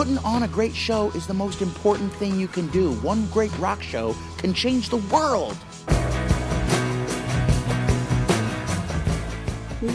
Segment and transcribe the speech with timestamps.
[0.00, 2.94] Putting on a great show is the most important thing you can do.
[3.02, 5.58] One great rock show can change the world.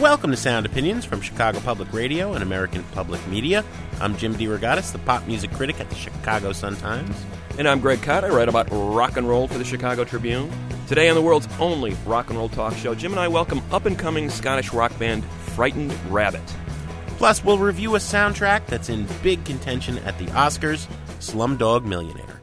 [0.00, 3.64] Welcome to Sound Opinions from Chicago Public Radio and American Public Media.
[4.00, 7.16] I'm Jim DeRogatis, the pop music critic at the Chicago Sun-Times.
[7.58, 8.22] And I'm Greg Kot.
[8.22, 10.52] I write about rock and roll for the Chicago Tribune.
[10.86, 13.86] Today on the world's only rock and roll talk show, Jim and I welcome up
[13.86, 16.44] and coming Scottish rock band Frightened Rabbit.
[17.16, 20.86] Plus, we'll review a soundtrack that's in big contention at the Oscars
[21.18, 22.40] Slumdog Millionaire.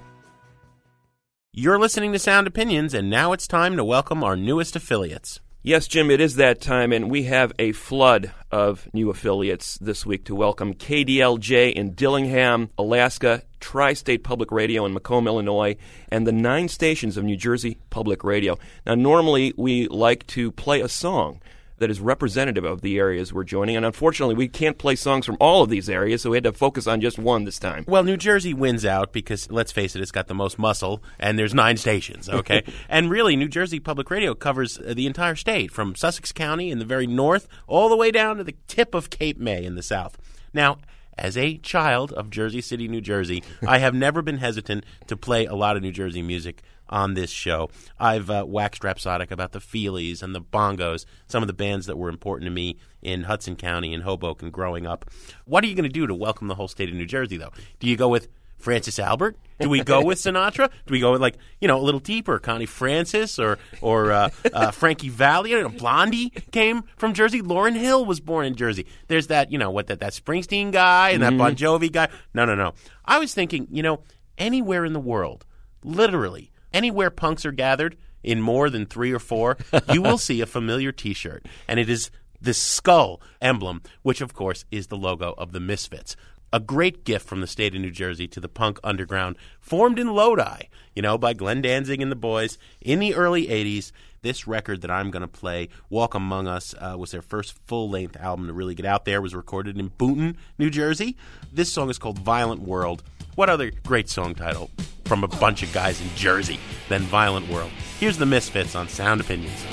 [1.51, 5.39] You're listening to Sound Opinions, and now it's time to welcome our newest affiliates.
[5.61, 10.07] Yes, Jim, it is that time, and we have a flood of new affiliates this
[10.07, 15.77] week to welcome KDLG in Dillingham, Alaska, Tri State Public Radio in Macomb, Illinois,
[16.09, 18.57] and the nine stations of New Jersey Public Radio.
[18.87, 21.39] Now, normally we like to play a song
[21.83, 23.75] that is representative of the areas we're joining.
[23.75, 26.53] And unfortunately, we can't play songs from all of these areas, so we had to
[26.53, 27.83] focus on just one this time.
[27.89, 31.37] Well, New Jersey wins out because, let's face it, it's got the most muscle, and
[31.37, 32.63] there's nine stations, okay?
[32.89, 36.79] and really, New Jersey Public Radio covers uh, the entire state, from Sussex County in
[36.79, 39.83] the very north all the way down to the tip of Cape May in the
[39.83, 40.17] south.
[40.53, 40.77] Now,
[41.17, 45.45] as a child of Jersey City, New Jersey, I have never been hesitant to play
[45.45, 47.69] a lot of New Jersey music on this show.
[47.99, 51.97] I've uh, waxed rhapsodic about the Feelies and the Bongos, some of the bands that
[51.97, 55.09] were important to me in Hudson County and Hoboken growing up.
[55.45, 57.51] What are you going to do to welcome the whole state of New Jersey, though?
[57.79, 58.27] Do you go with
[58.63, 59.37] Francis Albert?
[59.59, 60.69] Do we go with Sinatra?
[60.85, 64.29] Do we go with like you know a little deeper, Connie Francis or or uh,
[64.53, 65.51] uh, Frankie Valli?
[65.51, 67.41] You know, Blondie came from Jersey.
[67.41, 68.85] Lauryn Hill was born in Jersey.
[69.07, 72.07] There's that you know what that that Springsteen guy and that Bon Jovi guy.
[72.33, 72.73] No, no, no.
[73.03, 74.01] I was thinking, you know,
[74.37, 75.45] anywhere in the world,
[75.83, 79.57] literally anywhere punks are gathered in more than three or four,
[79.91, 82.09] you will see a familiar T-shirt, and it is
[82.41, 86.15] this skull emblem, which of course is the logo of the Misfits.
[86.51, 90.13] A great gift from the state of New Jersey to the punk underground, formed in
[90.13, 93.91] Lodi, you know, by Glenn Danzig and the boys in the early 80s.
[94.21, 97.89] This record that I'm going to play, Walk Among Us, uh, was their first full
[97.89, 99.17] length album to really get out there.
[99.17, 101.17] It was recorded in Boonton, New Jersey.
[101.51, 103.03] This song is called Violent World.
[103.35, 104.69] What other great song title
[105.05, 107.71] from a bunch of guys in Jersey than Violent World?
[107.99, 109.65] Here's the Misfits on Sound Opinions.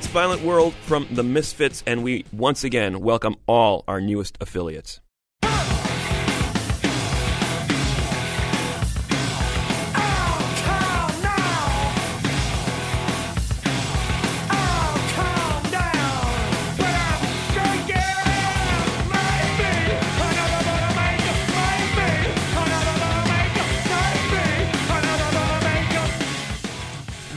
[0.00, 4.98] That's Violent World from the Misfits, and we once again welcome all our newest affiliates.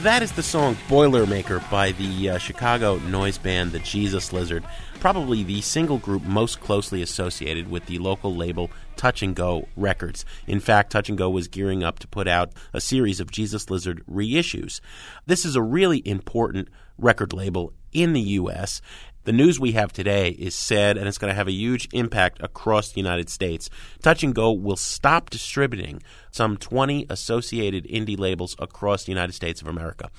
[0.03, 4.65] That is the song Boilermaker by the uh, Chicago noise band The Jesus Lizard,
[5.00, 10.25] probably the single group most closely associated with the local label Touch and Go Records.
[10.45, 13.69] In fact, Touch and Go was gearing up to put out a series of Jesus
[13.69, 14.81] Lizard reissues.
[15.25, 16.67] This is a really important
[16.97, 18.81] record label in the U.S.
[19.25, 22.42] The news we have today is sad and it's going to have a huge impact
[22.42, 23.70] across the United States.
[24.02, 29.62] Touch and Go will stop distributing some 20 associated indie labels across the United States
[29.62, 30.10] of America.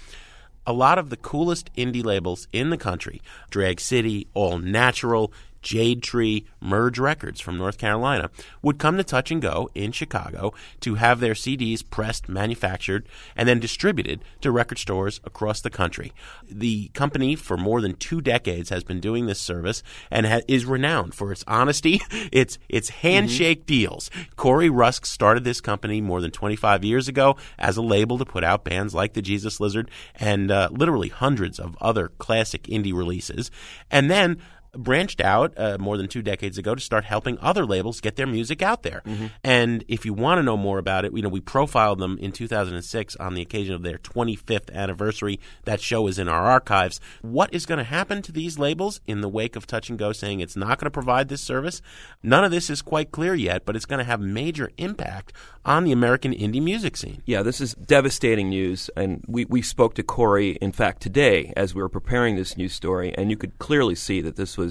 [0.66, 3.20] a lot of the coolest indie labels in the country
[3.50, 5.30] Drag City, All Natural,
[5.64, 8.30] Jade Tree, Merge Records from North Carolina
[8.62, 13.48] would come to Touch and Go in Chicago to have their CDs pressed, manufactured, and
[13.48, 16.12] then distributed to record stores across the country.
[16.48, 20.66] The company, for more than two decades, has been doing this service and ha- is
[20.66, 22.00] renowned for its honesty,
[22.30, 24.10] its its handshake deals.
[24.36, 28.44] Corey Rusk started this company more than 25 years ago as a label to put
[28.44, 33.50] out bands like the Jesus Lizard and uh, literally hundreds of other classic indie releases,
[33.90, 34.42] and then
[34.76, 38.26] branched out uh, more than two decades ago to start helping other labels get their
[38.26, 39.02] music out there.
[39.42, 42.32] And if you want to know more about it, you know we profiled them in
[42.32, 45.40] 2006 on the occasion of their 25th anniversary.
[45.64, 47.00] That show is in our archives.
[47.22, 50.12] What is going to happen to these labels in the wake of Touch and Go
[50.12, 51.80] saying it's not going to provide this service?
[52.22, 55.32] None of this is quite clear yet, but it's going to have major impact
[55.64, 57.22] on the American indie music scene.
[57.24, 58.90] Yeah, this is devastating news.
[58.96, 62.74] And we, we spoke to Corey, in fact, today as we were preparing this news
[62.74, 64.63] story, and you could clearly see that this was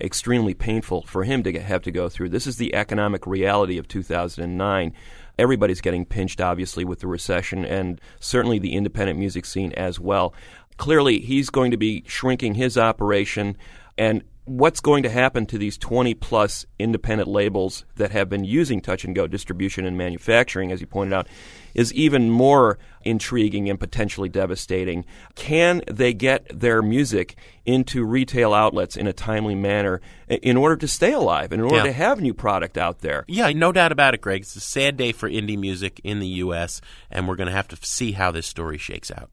[0.00, 2.28] extremely painful for him to get, have to go through.
[2.28, 4.92] This is the economic reality of 2009.
[5.38, 10.34] Everybody's getting pinched, obviously, with the recession, and certainly the independent music scene as well.
[10.76, 13.56] Clearly, he's going to be shrinking his operation,
[13.96, 18.80] and what's going to happen to these 20 plus independent labels that have been using
[18.80, 21.28] touch and go distribution and manufacturing, as you pointed out,
[21.74, 25.04] is even more intriguing and potentially devastating.
[25.34, 27.36] Can they get their music
[27.66, 31.76] into retail outlets in a timely manner in order to stay alive and in order
[31.78, 31.82] Yeah.
[31.84, 33.24] to have new product out there?
[33.28, 34.42] Yeah, no doubt about it, Greg.
[34.42, 36.80] It's a sad day for indie music in the U.S.,
[37.10, 39.30] and we're going to have to see how this story shakes out.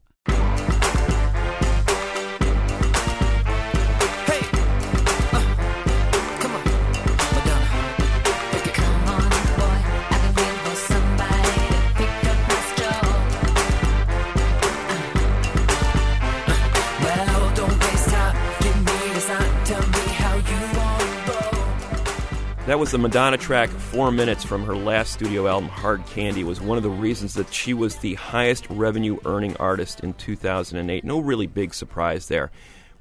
[22.72, 26.58] That was the Madonna track, Four Minutes, from her last studio album, Hard Candy, was
[26.58, 31.04] one of the reasons that she was the highest revenue earning artist in 2008.
[31.04, 32.50] No really big surprise there.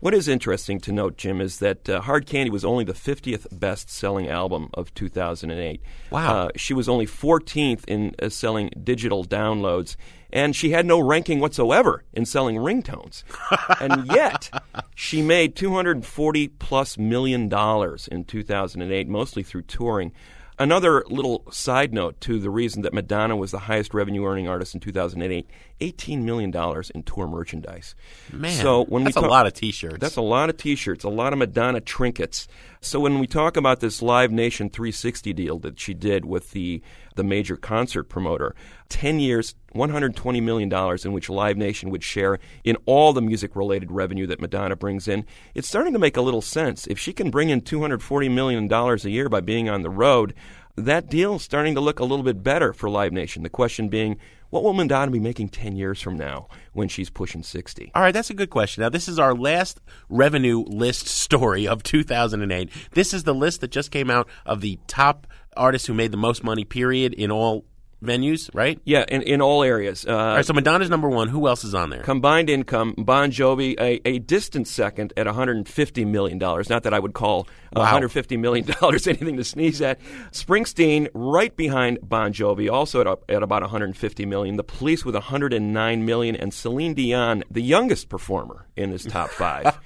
[0.02, 3.48] What is interesting to note, Jim, is that uh, Hard Candy was only the 50th
[3.58, 5.82] best selling album of 2008.
[6.10, 6.36] Wow.
[6.36, 9.96] Uh, she was only 14th in uh, selling digital downloads,
[10.32, 13.24] and she had no ranking whatsoever in selling ringtones.
[13.80, 14.50] and yet,
[14.96, 20.12] she made 240 plus million dollars in 2008, mostly through touring.
[20.60, 24.76] Another little side note to the reason that Madonna was the highest revenue earning artist
[24.76, 25.50] in 2008
[25.82, 26.54] $18 million
[26.96, 27.96] in tour merchandise.
[28.32, 29.98] Man, so when that's we a talk- lot of T-shirts.
[30.00, 32.48] That's a lot of T-shirts, a lot of Madonna trinkets.
[32.80, 36.82] So when we talk about this Live Nation 360 deal that she did with the
[37.16, 38.56] the major concert promoter,
[38.88, 43.92] 10 years, 120 million dollars in which Live Nation would share in all the music-related
[43.92, 46.88] revenue that Madonna brings in, it's starting to make a little sense.
[46.88, 50.34] If she can bring in 240 million dollars a year by being on the road,
[50.78, 53.44] that deal's starting to look a little bit better for Live Nation.
[53.44, 54.18] The question being,
[54.52, 57.92] what will Madonna be making 10 years from now when she's pushing 60?
[57.96, 58.82] All right, that's a good question.
[58.82, 62.70] Now, this is our last revenue list story of 2008.
[62.92, 65.26] This is the list that just came out of the top
[65.58, 67.66] artists who made the most money, period, in all
[68.04, 68.80] venues, right?
[68.84, 70.06] Yeah, in, in all areas.
[70.08, 71.28] Uh, All right, so Madonna's number one.
[71.28, 72.02] Who else is on there?
[72.02, 76.38] Combined income, Bon Jovi, a, a distant second at $150 million.
[76.38, 78.00] Not that I would call uh, Wow.
[78.00, 80.00] $150 million anything to sneeze at.
[80.32, 84.56] Springsteen, right behind Bon Jovi, also at, at about 150 million.
[84.58, 86.36] The Police with 109 million.
[86.36, 89.78] And Celine Dion, the youngest performer in this top five,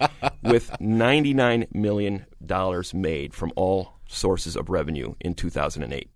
[0.43, 2.25] with $99 million
[2.93, 6.09] made from all sources of revenue in 2008.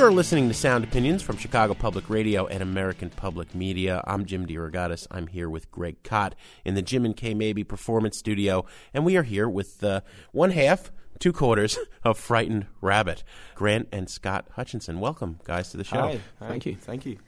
[0.00, 4.02] You're listening to Sound Opinions from Chicago Public Radio and American Public Media.
[4.06, 5.06] I'm Jim DeRogatis.
[5.10, 8.64] I'm here with Greg Kot in the Jim and Kay Mabie Performance Studio,
[8.94, 10.00] and we are here with uh,
[10.32, 15.00] one half, two quarters of Frightened Rabbit, Grant and Scott Hutchinson.
[15.00, 16.00] Welcome, guys, to the show.
[16.00, 16.20] Hi.
[16.48, 16.76] Thank you.
[16.76, 17.18] Thank you.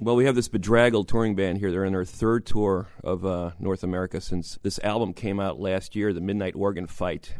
[0.00, 1.70] Well, we have this bedraggled touring band here.
[1.70, 5.94] They're in their third tour of uh, North America since this album came out last
[5.94, 7.34] year, The Midnight Organ Fight.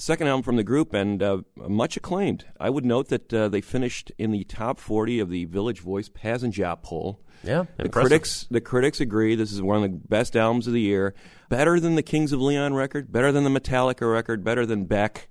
[0.00, 2.46] Second album from the group, and uh, much acclaimed.
[2.58, 6.08] I would note that uh, they finished in the top 40 of the Village Voice
[6.08, 7.20] Pazz & Jop poll.
[7.42, 8.08] Yeah, the impressive.
[8.08, 8.46] critics.
[8.50, 11.14] The critics agree this is one of the best albums of the year.
[11.50, 13.12] Better than the Kings of Leon record.
[13.12, 14.42] Better than the Metallica record.
[14.42, 15.28] Better than Beck.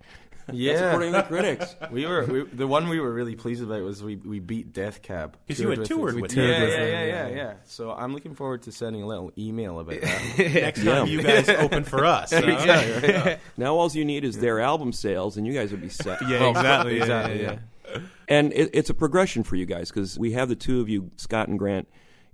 [0.53, 1.75] Yeah, according to the critics.
[1.91, 5.01] we were we, the one we were really pleased about was we we beat Death
[5.01, 6.21] Cab because you had with toured it.
[6.21, 6.51] with yeah, them.
[6.51, 7.53] yeah, with yeah, them, yeah, yeah, yeah, yeah.
[7.65, 10.37] So I'm looking forward to sending a little email about that.
[10.53, 10.95] Next Yeah.
[10.95, 12.31] time you guys open for us.
[12.33, 13.35] huh?
[13.57, 16.19] Now all you need is their album sales, and you guys would be set.
[16.27, 16.95] Yeah, exactly.
[16.97, 17.57] yeah, exactly, yeah,
[17.93, 17.99] yeah.
[18.27, 21.09] And it, it's a progression for you guys because we have the two of you,
[21.17, 21.87] Scott and Grant,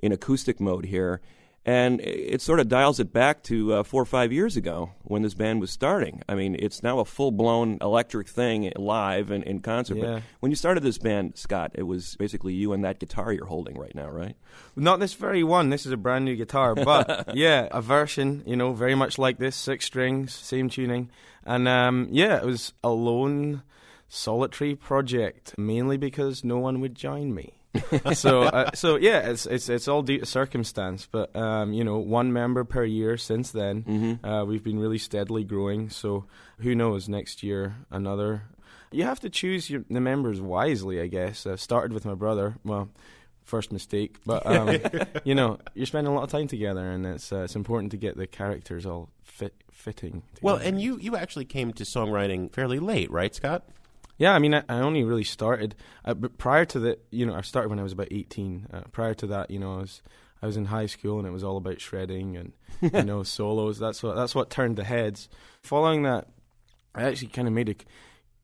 [0.04, 1.22] in acoustic mode here.
[1.68, 5.24] And it sort of dials it back to uh, four or five years ago when
[5.24, 6.22] this band was starting.
[6.30, 9.98] I mean, it's now a full blown electric thing live and in concert.
[9.98, 10.04] Yeah.
[10.04, 13.48] But when you started this band, Scott, it was basically you and that guitar you're
[13.48, 14.36] holding right now, right?
[14.76, 15.72] Not this very one.
[15.72, 18.44] This is a brand new guitar, but yeah, a version.
[18.46, 21.10] You know, very much like this, six strings, same tuning,
[21.46, 23.64] and um, yeah, it was a lone,
[24.08, 27.56] solitary project, mainly because no one would join me.
[28.14, 31.98] so, uh, so yeah, it's it's it's all due to circumstance, but um, you know,
[31.98, 33.84] one member per year since then.
[33.84, 34.26] Mm-hmm.
[34.26, 35.90] Uh, we've been really steadily growing.
[35.90, 36.26] So,
[36.60, 37.10] who knows?
[37.10, 38.44] Next year, another.
[38.92, 41.46] You have to choose your, the members wisely, I guess.
[41.46, 42.56] I started with my brother.
[42.64, 42.90] Well,
[43.44, 44.78] first mistake, but um,
[45.24, 47.98] you know, you're spending a lot of time together, and it's uh, it's important to
[47.98, 50.24] get the characters all fit fitting.
[50.42, 53.68] Well, and you you actually came to songwriting fairly late, right, Scott?
[54.18, 57.36] Yeah, I mean, I, I only really started, uh, but prior to that, you know,
[57.36, 58.68] I started when I was about 18.
[58.74, 60.02] Uh, prior to that, you know, I was
[60.42, 62.54] I was in high school and it was all about shredding and
[62.94, 63.80] you know solos.
[63.80, 65.28] That's what that's what turned the heads.
[65.64, 66.28] Following that,
[66.94, 67.76] I actually kind of made a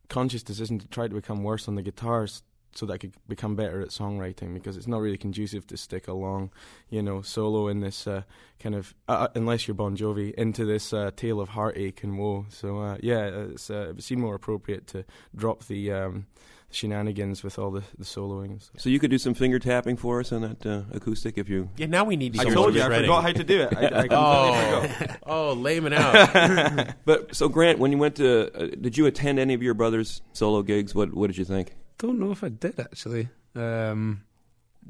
[0.10, 3.56] conscious decision to try to become worse on the guitars so that I could become
[3.56, 6.52] better at songwriting because it's not really conducive to stick a long,
[6.90, 8.24] you know, solo in this uh,
[8.60, 12.46] kind of uh, unless you're Bon Jovi into this uh, tale of heartache and woe.
[12.50, 15.04] So uh, yeah, it's, uh, it seemed more appropriate to
[15.36, 16.28] drop the um,
[16.74, 18.52] shenanigans with all the, the soloing.
[18.52, 18.80] and stuff.
[18.82, 21.70] So you could do some finger tapping for us on that uh, acoustic if you.
[21.76, 23.06] Yeah, now we need to I told some you I shredding.
[23.10, 23.76] forgot how to do it.
[23.78, 25.20] I, I completely Oh, forgot.
[25.28, 26.96] oh, laying out.
[27.06, 30.22] But so Grant, when you went to, uh, did you attend any of your brother's
[30.32, 30.96] solo gigs?
[30.96, 31.74] What What did you think?
[32.02, 33.30] Don't know if I did actually.
[33.56, 34.24] Um,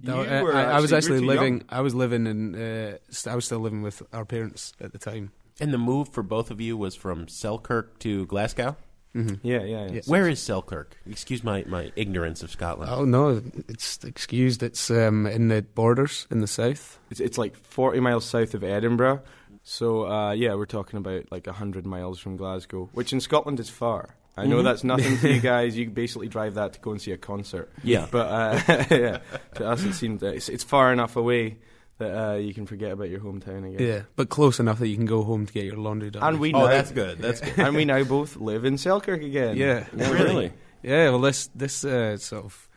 [0.02, 1.54] no, You I, were I, I was actually- actually you were too living.
[1.60, 1.66] young.
[1.70, 2.56] I was living in.
[2.56, 2.98] Uh,
[3.30, 5.32] I was still living with our parents at the time.
[5.60, 8.76] and the move for both of you was from Selkirk to Glasgow.
[9.14, 9.92] hmm Yeah, yeah, yeah.
[9.96, 10.02] Yeah.
[10.06, 10.96] Where is Selkirk?
[11.06, 12.90] Excuse my, my ignorance of Scotland.
[12.92, 14.64] Oh no, it's excused.
[14.64, 16.98] It's um, in the borders in the south.
[17.12, 19.22] It's, it's like 40 miles south of Edinburgh.
[19.64, 23.70] So, uh, yeah, we're talking about like 100 miles from Glasgow, which in Scotland is
[23.70, 24.16] far.
[24.38, 24.64] I know Mhm.
[24.64, 25.78] that's nothing to you guys.
[25.78, 27.70] You basically drive that to go and see a concert.
[27.84, 28.08] Yeah.
[28.10, 29.20] But uh, yeah,
[29.56, 31.58] to us, it seemed that it's, it's far enough away
[31.98, 33.82] that uh, you can forget about your hometown, I guess.
[33.82, 36.24] Yeah, but close enough that you can go home to get your laundry done.
[36.24, 37.20] And we oh, now, that's good.
[37.20, 37.60] That's good.
[37.60, 39.56] and we now both live in Selkirk again.
[39.58, 40.52] yeah, Yeah, really?
[40.82, 41.10] yeah.
[41.10, 42.70] Well, this this uh, sort of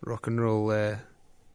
[0.00, 0.96] rock and roll uh,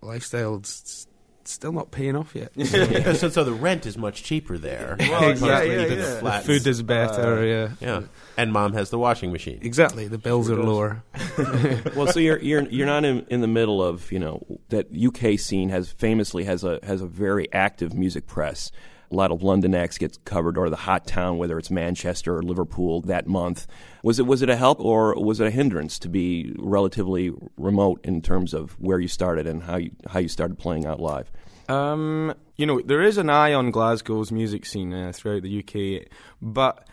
[0.02, 1.08] lifestyle is
[1.52, 2.52] still not paying off yet.
[2.58, 4.96] Yeah, so, so the rent is much cheaper there.
[5.00, 6.20] Well, Opposed yeah, yeah, even yeah.
[6.20, 6.46] flats.
[6.46, 7.40] Food is better.
[7.40, 8.02] Uh, yeah, yeah,
[8.38, 9.60] and mom has the washing machine.
[9.62, 10.08] exactly.
[10.08, 11.04] The bills are lower.
[11.96, 15.40] well, so you're you're you're not in, in the middle of you know that UK
[15.40, 18.72] scene has famously has a has a very active music press.
[19.10, 22.44] A lot of London acts gets covered, or the hot town, whether it's Manchester or
[22.44, 23.68] Liverpool that month.
[24.04, 28.02] Was it was it a help or was it a hindrance to be relatively remote
[28.04, 31.32] in terms of where you started and how you how you started playing out live?
[31.70, 36.08] Um, you know, there is an eye on Glasgow's music scene uh, throughout the UK,
[36.42, 36.88] but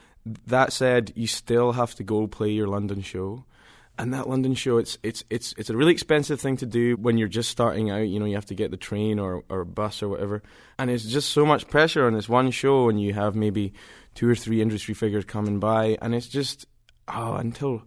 [0.47, 3.44] that said, you still have to go play your London show.
[3.96, 7.16] And that London show, it's it's it's it's a really expensive thing to do when
[7.16, 8.08] you're just starting out.
[8.08, 10.42] You know, you have to get the train or or bus or whatever,
[10.78, 13.72] and it's just so much pressure on this one show, and you have maybe
[14.14, 16.66] two or three industry figures coming by, and it's just
[17.06, 17.82] oh, until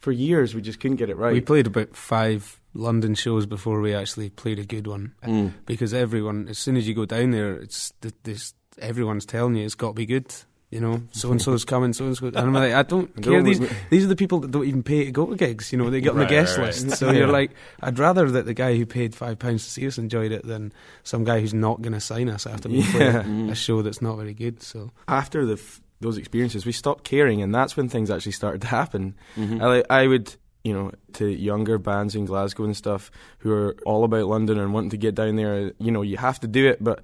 [0.00, 1.32] for years we just couldn't get it right.
[1.32, 5.12] We played about five London shows before we actually played a good one.
[5.22, 5.52] Mm.
[5.66, 7.92] Because everyone, as soon as you go down there, it's
[8.22, 10.32] this, everyone's telling you it's got to be good.
[10.70, 12.26] You know, so and so's coming, so and so.
[12.28, 13.42] And I'm like, I don't No, care.
[13.42, 15.72] we- These we- these are the people that don't even pay to go to gigs.
[15.72, 16.86] You know, they get on the guest right, list.
[16.86, 16.96] right.
[16.96, 17.50] So you're like,
[17.82, 20.72] I'd rather that the guy who paid five pounds to see us enjoyed it than
[21.02, 23.22] some guy who's not going to sign us after we play Yeah.
[23.24, 23.50] Mm.
[23.50, 24.62] a show that's not very good.
[24.62, 28.60] So after the f- those experiences, we stopped caring, and that's when things actually started
[28.60, 29.16] to happen.
[29.36, 29.60] Mhm.
[29.90, 34.04] I, I would, you know, to younger bands in Glasgow and stuff who are all
[34.04, 36.82] about London and wanting to get down there, you know, you have to do it.
[36.82, 37.00] But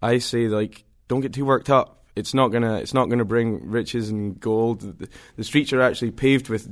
[0.00, 1.96] I say, like, don't get too worked up.
[2.18, 2.76] It's not gonna.
[2.78, 4.80] It's not gonna bring riches and gold.
[4.80, 6.68] The, the streets are actually paved with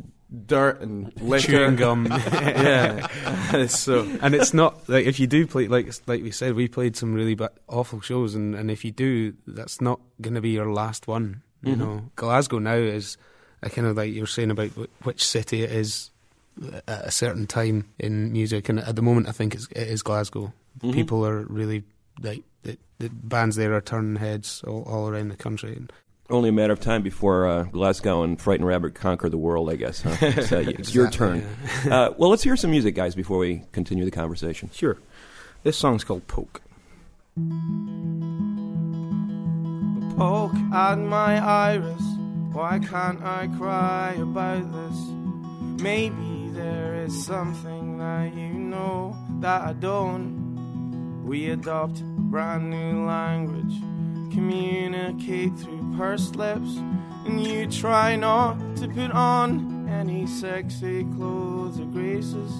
[0.47, 1.47] dirt and liquor.
[1.47, 2.07] chewing gum.
[2.11, 3.07] yeah.
[3.69, 6.97] so and it's not like if you do play like like we said we played
[6.97, 10.50] some really ba- awful shows and, and if you do that's not going to be
[10.50, 11.79] your last one you Mhm.
[11.79, 13.17] know glasgow now is
[13.62, 16.11] a kind of like you're saying about wh- which city it is
[16.88, 20.03] at a certain time in music and at the moment i think it's, it is
[20.03, 20.93] glasgow Mhm.
[20.93, 21.85] people are really
[22.23, 25.92] like the, the bands there are turning heads all, all around the country and
[26.30, 29.76] Only a matter of time before uh, Glasgow and Frightened Rabbit conquer the world, I
[29.76, 30.02] guess.
[30.02, 30.16] Huh?
[30.26, 31.40] It's, uh, it's your Exactly,
[31.82, 31.92] turn.
[31.92, 34.70] Uh, well, let's hear some music, guys, before we continue the conversation.
[34.73, 34.99] Sure.
[35.62, 36.61] This song's called Poke.
[40.16, 42.02] Poke at my iris.
[42.52, 44.99] Why can't I cry about this?
[45.82, 50.46] Maybe there is something that you know that I don't.
[51.26, 53.80] We adopt brand new language,
[54.33, 56.76] communicate through pursed lips,
[57.25, 62.52] and you try not to put on any sexy clothes or graces.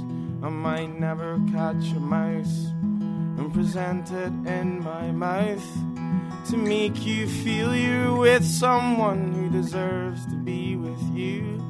[0.43, 5.65] I might never catch a mouse and present it in my mouth
[6.51, 11.63] to make you feel you're with someone who deserves to be with you.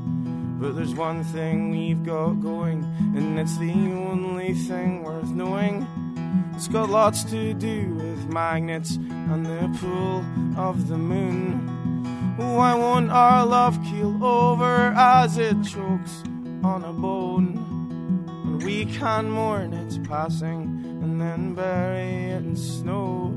[0.58, 2.84] But there's one thing we've got going,
[3.14, 5.86] and it's the only thing worth knowing.
[6.56, 10.24] It's got lots to do with magnets and the pull
[10.58, 11.58] of the moon.
[12.38, 16.22] Why won't our love keel over as it chokes
[16.64, 17.58] on a bone?
[18.44, 23.34] And we can mourn its passing and then bury it in snow.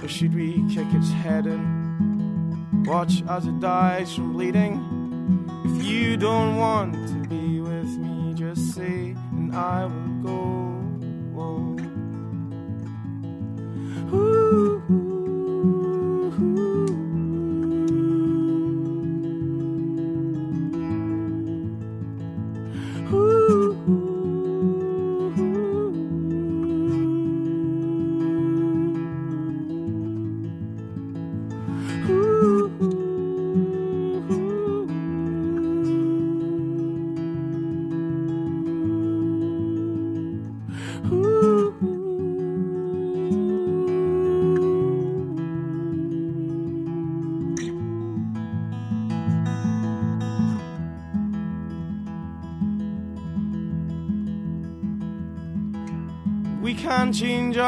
[0.00, 2.84] Or should we kick its head in?
[2.84, 4.78] Watch as it dies from bleeding?
[5.64, 10.75] If you don't want to be with me, just say, and I will go.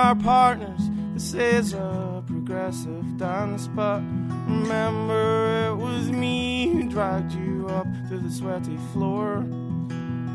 [0.09, 0.81] Our partners.
[1.13, 4.01] This is a progressive dance, but
[4.49, 9.45] remember it was me who dragged you up to the sweaty floor.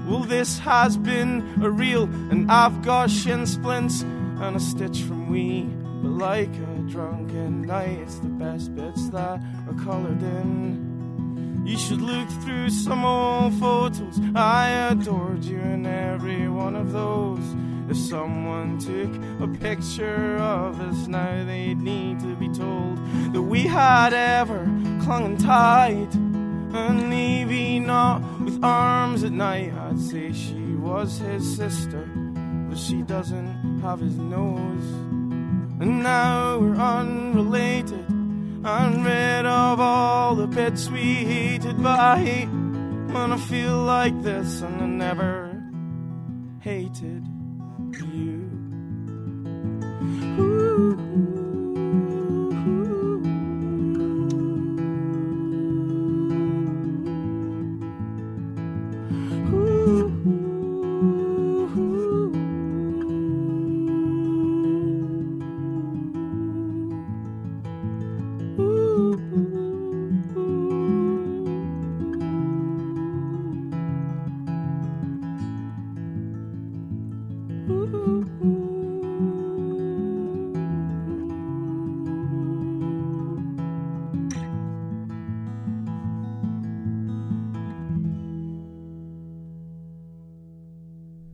[0.08, 5.32] Well, this has been a real, and I've got shin splints and a stitch from
[5.32, 5.64] we.
[6.04, 11.64] But like a drunken night, it's the best bits that are colored in.
[11.66, 14.20] You should look through some old photos.
[14.36, 17.63] I adored you in every one of those.
[17.94, 22.98] If someone took a picture of us now, they'd need to be told
[23.34, 24.66] that we had ever
[25.04, 26.12] clung tight.
[26.74, 29.74] And maybe not with arms at night.
[29.74, 32.10] I'd say she was his sister,
[32.68, 34.90] but she doesn't have his nose.
[35.80, 38.08] And now we're unrelated.
[38.66, 42.50] I'm rid of all the bits we hated, but I hate
[43.14, 45.64] when I feel like this, and I never
[46.62, 47.33] hated
[48.00, 48.33] you.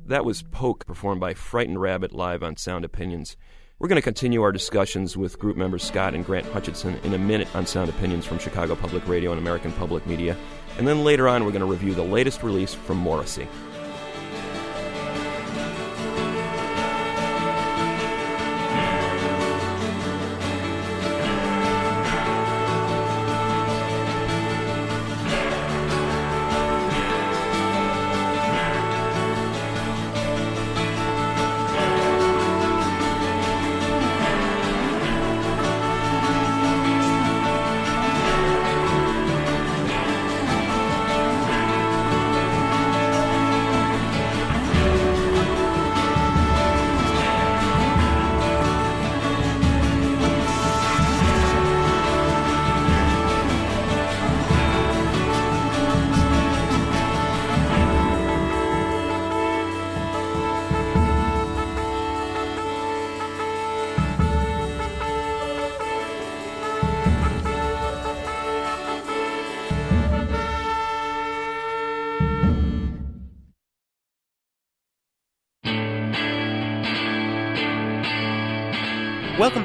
[0.10, 3.38] That was Poke, performed by Frightened Rabbit live on Sound Opinions.
[3.78, 7.20] We're going to continue our discussions with group members Scott and Grant Hutchinson in a
[7.20, 10.36] minute on Sound Opinions from Chicago Public Radio and American Public Media.
[10.80, 13.48] And then later on, we're going to review the latest release from Morrissey.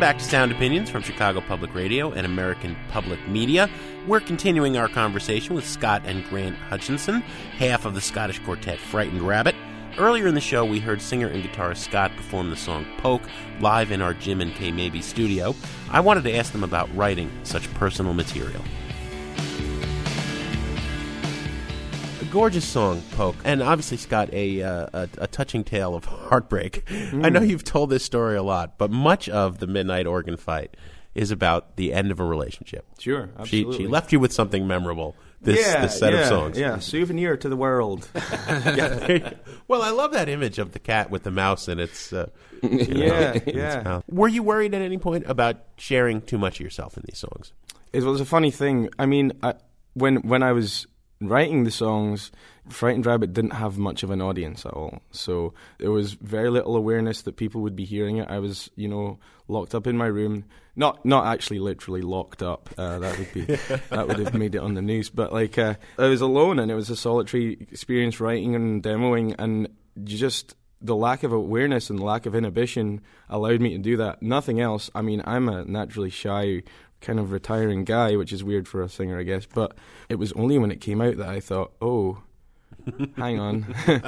[0.04, 3.70] Back to Sound Opinions from Chicago Public Radio and American Public Media.
[4.06, 7.22] We're continuing our conversation with Scott and Grant Hutchinson,
[7.56, 9.54] half of the Scottish quartet Frightened Rabbit.
[9.96, 13.22] Earlier in the show, we heard singer and guitarist Scott perform the song Poke
[13.60, 15.54] live in our Jim and Kay Mabie studio.
[15.90, 18.62] I wanted to ask them about writing such personal material.
[22.34, 26.82] Gorgeous song, Poke, and obviously, Scott, a, uh, a, a touching tale of heartbreak.
[26.90, 30.76] I know you've told this story a lot, but much of the Midnight Organ Fight
[31.14, 32.84] is about the end of a relationship.
[32.98, 33.76] Sure, She, absolutely.
[33.76, 35.14] she left you with something memorable.
[35.42, 36.58] This, yeah, this set yeah, of songs.
[36.58, 38.08] Yeah, souvenir to the world.
[39.68, 42.12] well, I love that image of the cat with the mouse in its.
[42.12, 42.30] Uh,
[42.62, 43.82] you know, Yeah, its yeah.
[43.82, 44.04] mouth.
[44.08, 47.52] Were you worried at any point about sharing too much of yourself in these songs?
[47.92, 48.88] it was a funny thing.
[48.98, 49.54] I mean, I,
[49.92, 50.88] when when I was
[51.28, 52.30] writing the songs,
[52.68, 55.00] Frightened Rabbit didn't have much of an audience at all.
[55.10, 58.28] So there was very little awareness that people would be hearing it.
[58.30, 60.44] I was, you know, locked up in my room.
[60.76, 62.70] Not not actually literally locked up.
[62.76, 63.42] Uh, that would be
[63.90, 65.10] that would have made it on the news.
[65.10, 69.34] But like uh, I was alone, and it was a solitary experience writing and demoing,
[69.38, 73.96] and you just the lack of awareness and lack of inhibition allowed me to do
[73.96, 74.22] that.
[74.22, 74.90] Nothing else.
[74.94, 76.62] I mean, I'm a naturally shy,
[77.04, 79.46] kind of retiring guy, which is weird for a singer, I guess.
[79.46, 79.76] But
[80.08, 82.22] it was only when it came out that I thought, oh,
[83.16, 83.74] hang on,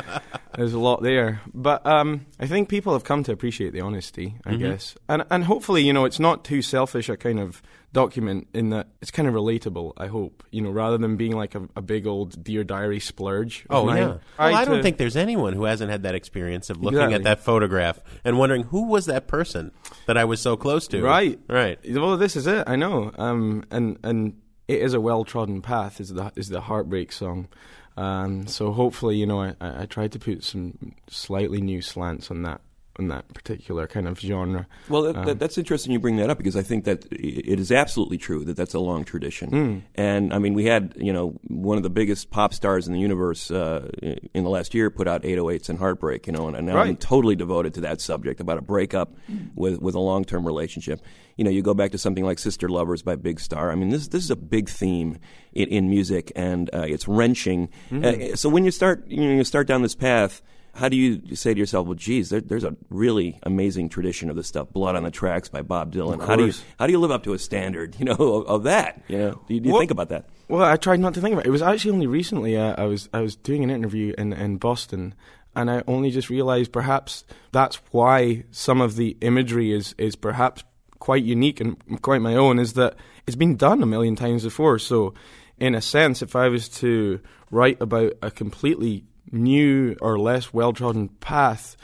[0.57, 1.41] there's a lot there.
[1.55, 4.59] But um, I think people have come to appreciate the honesty, I Mhm.
[4.59, 7.63] guess, and and hopefully, you know, it's not too selfish a kind of
[7.97, 9.93] document in that it's kind of relatable.
[9.97, 13.65] I hope, you know, rather than being like a, a big old dear diary splurge.
[13.71, 14.07] Oh mine, yeah.
[14.07, 16.99] Well, try I don't to- think there's anyone who hasn't had that experience of looking
[16.99, 17.15] Exactly.
[17.17, 19.73] at that photograph and wondering who was that person
[20.07, 21.03] that I was so close to.
[21.03, 21.79] Right, Right.
[21.91, 22.65] Well, this is it.
[22.69, 23.13] I know.
[23.19, 26.01] Um, and and it is a well trodden path.
[26.01, 27.49] Is the is the heartbreak song.
[27.97, 32.31] Um, so hopefully, you know, I, I, I tried to put some slightly new slants
[32.31, 32.61] on that
[32.99, 34.67] on that particular kind of genre.
[34.89, 37.61] Well, that, Um, that, that's interesting you bring that up because I think that it
[37.61, 39.51] is absolutely true that that's a long tradition.
[39.51, 39.83] Mm.
[39.95, 43.01] And I mean, we had you know one of the biggest pop stars in the
[43.01, 43.91] universe uh,
[44.35, 46.27] in the last year put out 808s and Heartbreak.
[46.27, 49.15] You know, and, and now I'm totally devoted to that subject about a breakup
[49.55, 51.01] with with a long term relationship.
[51.37, 53.71] You know, you go back to something like Sister Lovers by Big Star.
[53.71, 55.19] I mean, this this is a big theme
[55.53, 57.69] in, in music, and uh, it's wrenching.
[57.91, 58.33] Mm.
[58.33, 60.43] Uh, so when you start you know you start down this path.
[60.77, 64.37] How do you say to yourself, "Well, geez, there, there's a really amazing tradition of
[64.37, 66.25] this stuff, "Blood on the Tracks" by Bob Dylan"?
[66.25, 68.63] How do you how do you live up to a standard, you know, of, of
[68.65, 69.03] that?
[69.09, 70.27] You know, do you, do you Well- think about that?
[70.49, 71.49] Well, I tried not to think about it.
[71.49, 74.59] It was actually only recently uh, I was I was doing an interview in in
[74.59, 75.15] Boston,
[75.57, 80.63] and I only just realised perhaps that's why some of the imagery is is perhaps
[80.99, 82.59] quite unique and quite my own.
[82.59, 82.95] Is that
[83.27, 84.79] it's been done a million times before.
[84.79, 85.15] So,
[85.59, 87.19] in a sense, if I was to
[87.51, 91.77] write about a completely new or less well trodden path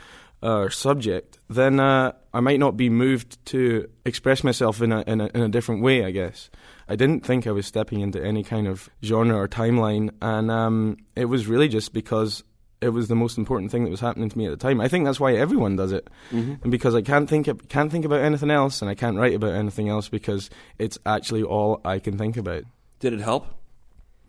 [0.42, 5.02] uh, or subject, then uh, I might not be moved to express myself in a,
[5.02, 6.04] in a in a different way.
[6.04, 6.50] I guess
[6.88, 10.96] I didn't think I was stepping into any kind of genre or timeline, and um,
[11.14, 12.42] it was really just because
[12.80, 14.80] it was the most important thing that was happening to me at the time.
[14.80, 18.20] I think that's why everyone does it, and because I can't think can't think about
[18.20, 22.18] anything else, and I can't write about anything else because it's actually all I can
[22.18, 22.64] think about.
[22.98, 23.46] Did it help?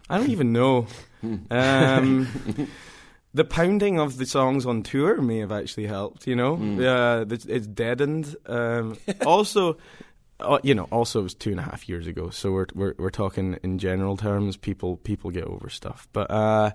[0.10, 0.86] I don't even know.
[1.50, 2.28] um,
[3.34, 6.28] the pounding of the songs on tour may have actually helped.
[6.28, 8.36] You know, uh, it's, it's deadened.
[8.46, 9.78] Um, also,
[10.40, 12.94] uh, you know, also it was two and a half years ago, so we're we're
[12.98, 14.58] we're talking in general terms.
[14.58, 16.72] People people get over stuff, but uh,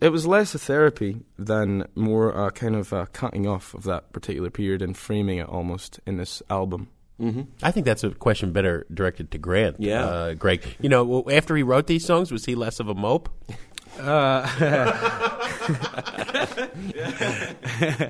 [0.00, 4.12] it was less a therapy than more a kind of a cutting off of that
[4.12, 6.88] particular period and framing it almost in this album.
[7.20, 7.42] Mm-hmm.
[7.62, 9.76] I think that's a question better directed to Grant.
[9.78, 10.04] Yeah.
[10.04, 10.64] Uh, Greg.
[10.80, 13.28] You know, after he wrote these songs, was he less of a mope?
[13.98, 14.48] Uh,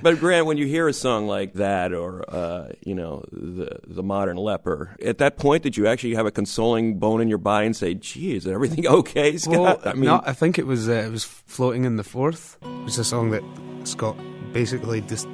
[0.03, 4.03] but Grant, when you hear a song like that, or uh, you know, the the
[4.03, 7.67] modern leper, at that point, did you actually have a consoling bone in your body
[7.67, 10.89] and say, "Gee, is everything okay, Scott?" Well, I mean, no, I think it was
[10.89, 12.59] uh, it was floating in the Forth.
[12.63, 13.43] It was a song that
[13.85, 14.17] Scott
[14.53, 15.27] basically dis-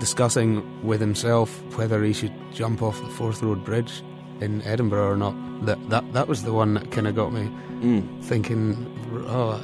[0.00, 4.02] discussing with himself whether he should jump off the Forth Road Bridge
[4.40, 5.66] in Edinburgh or not.
[5.66, 8.24] That that that was the one that kind of got me mm.
[8.24, 8.88] thinking.
[9.28, 9.62] Oh,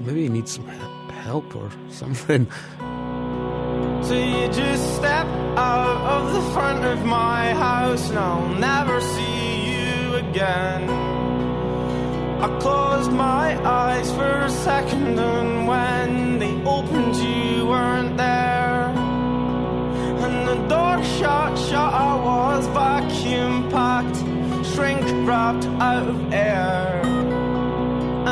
[0.00, 0.66] maybe he needs some
[1.24, 2.46] help or something.
[4.02, 5.26] So you just step
[5.56, 10.90] out of the front of my house and I'll never see you again.
[12.44, 18.92] I closed my eyes for a second and when they opened you weren't there.
[20.24, 24.18] And the door shut, shut, I was vacuum packed,
[24.74, 27.23] shrink wrapped out of air.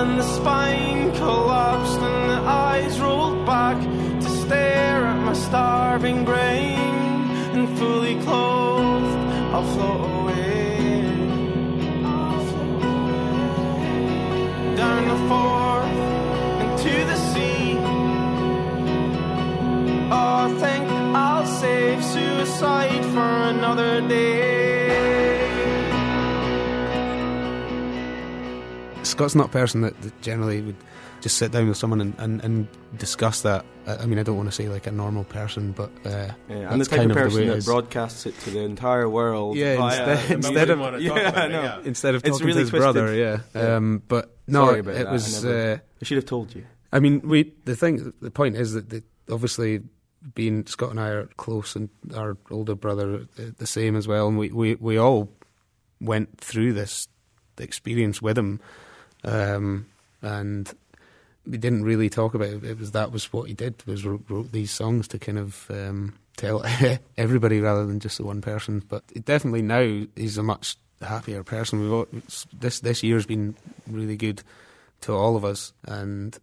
[0.03, 7.31] And the spine collapsed and the eyes rolled back to stare at my starving brain.
[7.55, 9.17] And fully clothed,
[9.55, 11.05] I'll float away.
[14.75, 15.99] Down the forth
[16.65, 17.77] into the sea.
[20.11, 20.85] Oh, I think
[21.15, 24.62] I'll save suicide for another day.
[29.13, 30.77] Scott's not a person that, that generally would
[31.21, 32.67] just sit down with someone and, and, and
[32.99, 33.65] discuss that.
[33.87, 36.69] I, I mean, I don't want to say like a normal person, but uh, Yeah,
[36.77, 37.65] that's the type kind of of the person way it that is.
[37.65, 39.57] broadcasts it to the entire world.
[39.57, 41.17] Yeah, via instead- a instead of- medium.
[41.17, 41.81] yeah, I know.
[41.85, 42.93] instead of It's talking really to his twisted.
[42.95, 43.15] brother.
[43.15, 43.77] Yeah, Yeah.
[43.77, 45.45] Um, but no, Sorry it, about it that, I was.
[45.45, 46.65] never- Uh, I should have told you.
[46.93, 49.81] I mean, we the thing, the point is that the, obviously,
[50.35, 54.27] being Scott and I are close, and our older brother uh, the same as well,
[54.29, 55.29] and we we, we all
[56.01, 57.09] went through this
[57.59, 58.61] experience with him,
[59.25, 59.87] um,
[60.21, 60.73] and
[61.47, 62.65] we didn't really talk about it.
[62.65, 65.71] It was that was what he did was wrote, wrote these songs to kind of
[65.71, 66.65] um, tell
[67.17, 68.83] everybody rather than just the one person.
[68.89, 71.81] But definitely now he's a much happier person.
[71.81, 72.07] We've all,
[72.59, 73.57] this this year's been
[73.87, 74.43] really good
[75.03, 76.39] to all of us, and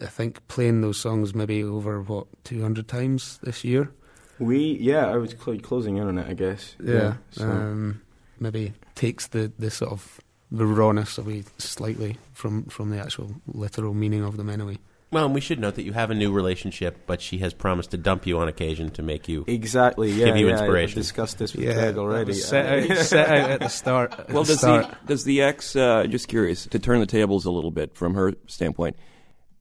[0.00, 3.90] I think playing those songs maybe over what two hundred times this year.
[4.38, 6.26] We yeah, I was cl- closing in on it.
[6.28, 6.74] I guess.
[6.82, 7.44] Yeah, so.
[7.44, 8.00] um,
[8.40, 10.20] maybe takes the, the sort of
[10.56, 14.78] the rawness away slightly from from the actual literal meaning of them anyway.
[15.10, 17.92] Well, and we should note that you have a new relationship, but she has promised
[17.92, 19.44] to dump you on occasion to make you.
[19.46, 20.10] Exactly.
[20.10, 20.26] Yeah.
[20.26, 20.98] Give you yeah, inspiration.
[20.98, 22.32] I discussed this with Yeah, Greg already.
[22.32, 24.12] set out, set out at the start.
[24.18, 24.88] at Well, the does start.
[24.90, 25.76] the does the ex?
[25.76, 28.96] Uh, just curious to turn the tables a little bit from her standpoint.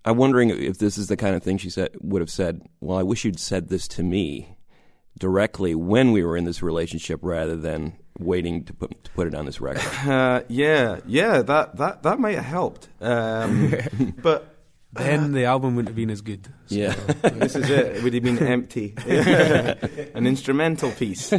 [0.05, 2.61] I'm wondering if this is the kind of thing she said would have said.
[2.81, 4.57] Well, I wish you'd said this to me
[5.19, 9.35] directly when we were in this relationship, rather than waiting to put to put it
[9.35, 9.83] on this record.
[10.09, 12.87] Uh, yeah, yeah, that, that, that might have helped.
[13.01, 13.73] Um,
[14.21, 14.55] but
[14.91, 16.45] then the album wouldn't have been as good.
[16.67, 16.93] So, Yeah.
[17.21, 17.97] this is it.
[17.97, 18.93] It would have been empty.
[20.13, 21.31] An instrumental piece.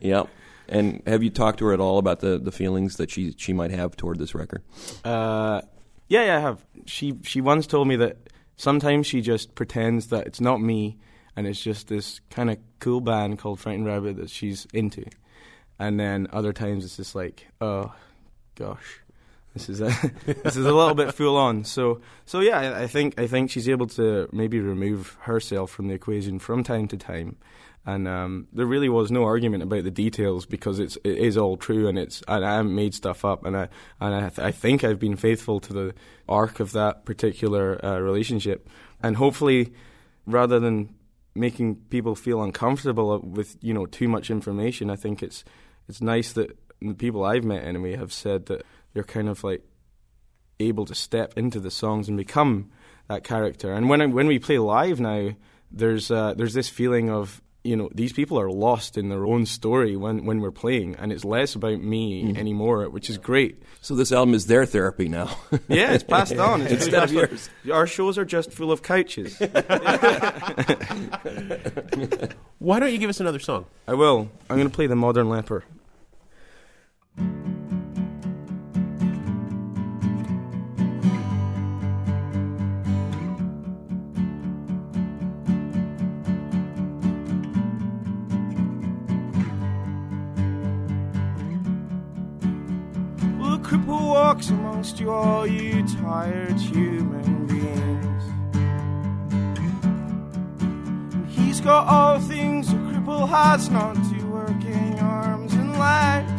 [0.00, 0.28] yep.
[0.68, 3.52] And have you talked to her at all about the, the feelings that she she
[3.52, 4.62] might have toward this record?
[5.04, 5.60] Uh,
[6.08, 6.64] yeah, yeah, I have.
[6.86, 8.16] She she once told me that
[8.56, 10.98] sometimes she just pretends that it's not me,
[11.36, 15.04] and it's just this kind of cool band called Frightened Rabbit that she's into,
[15.78, 17.92] and then other times it's just like, oh,
[18.54, 19.00] gosh,
[19.54, 19.86] this is a
[20.26, 21.64] this is a little bit full on.
[21.64, 25.88] So so yeah, I, I think I think she's able to maybe remove herself from
[25.88, 27.36] the equation from time to time.
[27.86, 31.56] And um, there really was no argument about the details because it's it is all
[31.56, 33.68] true and it's and I haven't made stuff up and I
[34.00, 35.94] and I, th- I think I've been faithful to the
[36.28, 38.68] arc of that particular uh, relationship
[39.02, 39.74] and hopefully
[40.26, 40.94] rather than
[41.34, 45.44] making people feel uncomfortable with you know too much information I think it's
[45.88, 49.62] it's nice that the people I've met anyway have said that they're kind of like
[50.60, 52.70] able to step into the songs and become
[53.08, 53.72] that character.
[53.72, 55.30] And when I, when we play live now
[55.70, 59.46] there's uh, there's this feeling of you know these people are lost in their own
[59.46, 63.62] story when when we're playing and it's less about me anymore which is great.
[63.80, 65.36] So this album is their therapy now.
[65.68, 66.62] yeah it's passed on.
[66.62, 67.50] It's Instead of yours.
[67.72, 69.36] our shows are just full of couches.
[72.58, 73.66] Why don't you give us another song?
[73.88, 74.30] I will.
[74.48, 75.64] I'm going to play the modern leper
[94.34, 98.24] walks amongst you all, you tired human beings.
[101.28, 106.32] He's got all things a cripple has, not two working arms and legs.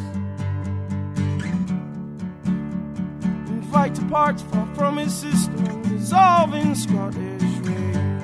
[3.47, 8.19] And vital parts fall from his system and Scottish rain.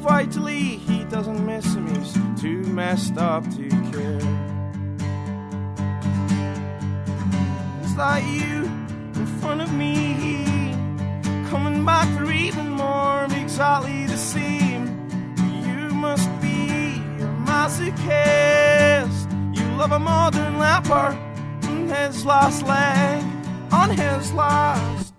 [0.00, 4.41] Vitally, he doesn't miss him, he's too messed up to care.
[8.02, 8.64] That you
[9.14, 10.74] in front of me?
[11.48, 14.86] Coming back for even more of exactly the same.
[15.64, 19.30] You must be a masochist.
[19.56, 21.16] You love a modern leper
[21.68, 23.22] on his last leg,
[23.70, 25.11] on his last.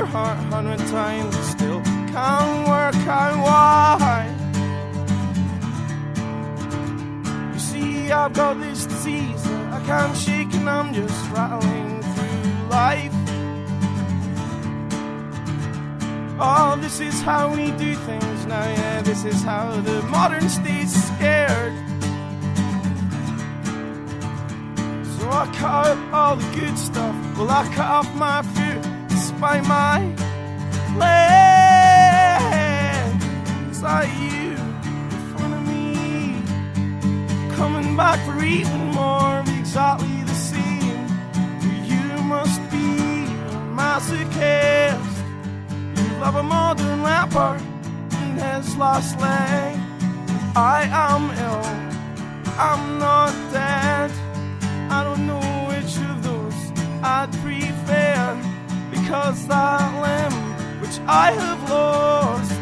[0.00, 1.80] Your heart a hundred times and still
[2.14, 4.24] can't work out why.
[7.52, 12.68] You see, I've got this disease that I can't shake and I'm just rattling through
[12.70, 13.12] life.
[16.40, 20.94] Oh, this is how we do things Now, yeah, this is how the modern state's
[20.94, 21.74] scared.
[25.14, 27.14] So I cut out all the good stuff.
[27.36, 28.69] Well, I cut off my foot
[29.40, 30.00] despite my.
[33.70, 36.42] Is that you in front of me?
[37.56, 41.06] Coming back for even more exactly the same.
[41.90, 42.86] You must be
[43.56, 45.14] a masochist.
[45.96, 47.62] You love a modern leopard
[48.12, 49.78] and his last leg.
[50.54, 51.64] I am ill.
[52.58, 54.10] I'm not dead.
[54.90, 56.60] I don't know which of those
[57.02, 58.19] I'd prefer
[59.10, 62.59] because that limb which I have lost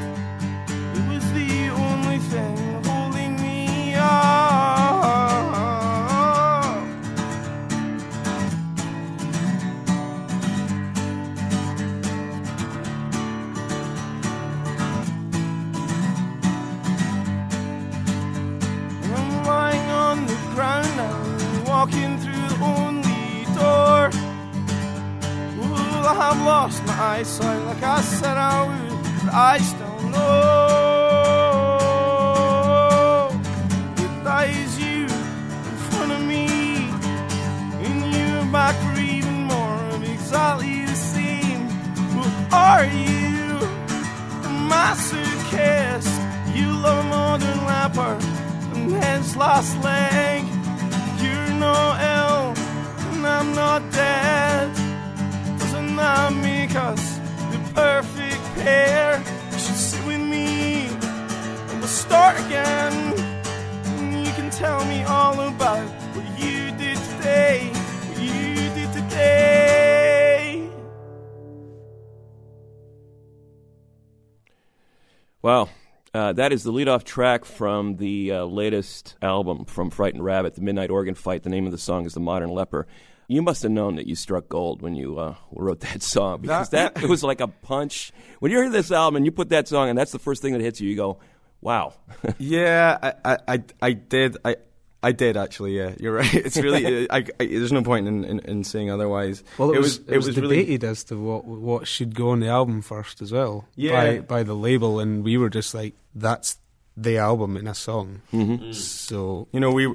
[76.38, 80.90] that is the leadoff track from the uh, latest album from Frightened Rabbit, The Midnight
[80.90, 81.42] Organ Fight.
[81.42, 82.86] The name of the song is The Modern Leper.
[83.26, 86.70] You must have known that you struck gold when you uh, wrote that song because
[86.70, 88.12] that, it was like a punch.
[88.38, 90.52] When you hear this album and you put that song and that's the first thing
[90.52, 91.18] that hits you, you go,
[91.60, 91.94] wow.
[92.38, 94.36] Yeah, I, I, I, I did.
[94.44, 94.56] I,
[95.02, 95.76] I did actually.
[95.76, 96.34] Yeah, you're right.
[96.48, 97.10] It's really.
[97.10, 99.44] I, I, there's no point in, in, in saying otherwise.
[99.56, 100.90] Well, it, was, it was, debated really.
[100.90, 103.66] as to what what should go on the album first as well.
[103.76, 103.92] Yeah.
[103.92, 106.58] By by the label, and we were just like, that's
[107.00, 108.22] the album in a song.
[108.32, 108.72] Mm-hmm.
[108.72, 109.86] So You know, we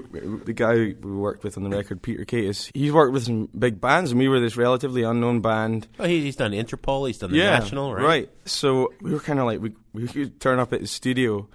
[0.45, 2.71] the guy we worked with on the record, Peter Katis.
[2.73, 5.87] He's worked with some big bands, and we were this relatively unknown band.
[5.99, 7.07] Oh, he, he's done Interpol.
[7.07, 8.29] He's done the National, right?
[8.45, 11.47] So we were kind of like we we could turn up at his studio,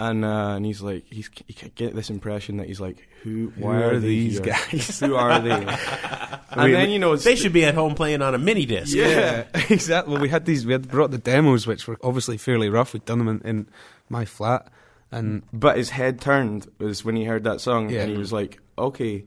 [0.00, 3.50] and uh, and he's like he's he could get this impression that he's like who
[3.50, 4.54] Who why are are, these here?
[4.70, 5.00] guys?
[5.00, 5.50] who are they?
[6.50, 8.94] and We- then you know They should be at home playing on a mini disc.
[8.94, 9.44] yeah.
[9.70, 10.12] exactly.
[10.12, 10.66] Well, we had these.
[10.66, 12.92] We had brought the demos, which were obviously fairly rough.
[12.92, 13.68] We'd done them in, in
[14.08, 14.68] my flat,
[15.10, 18.02] and But his head turned was when he heard that song, Yeah.
[18.02, 19.24] and he was like, "Okay,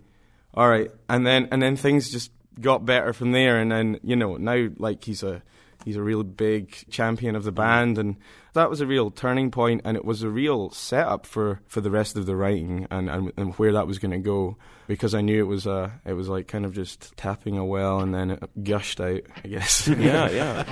[0.53, 3.57] all right." And then and then things just got better from there.
[3.59, 5.41] And then you know now like he's a
[5.87, 8.17] he's a real big champion of the band, and
[8.51, 11.89] that was a real turning point, and it was a real setup for, for the
[11.89, 14.57] rest of the writing and, and and where that was going to go.
[14.87, 18.01] Because I knew it was uh it was like kind of just tapping a well,
[18.01, 19.21] and then it gushed out.
[19.43, 19.87] I guess.
[19.87, 20.63] yeah, yeah.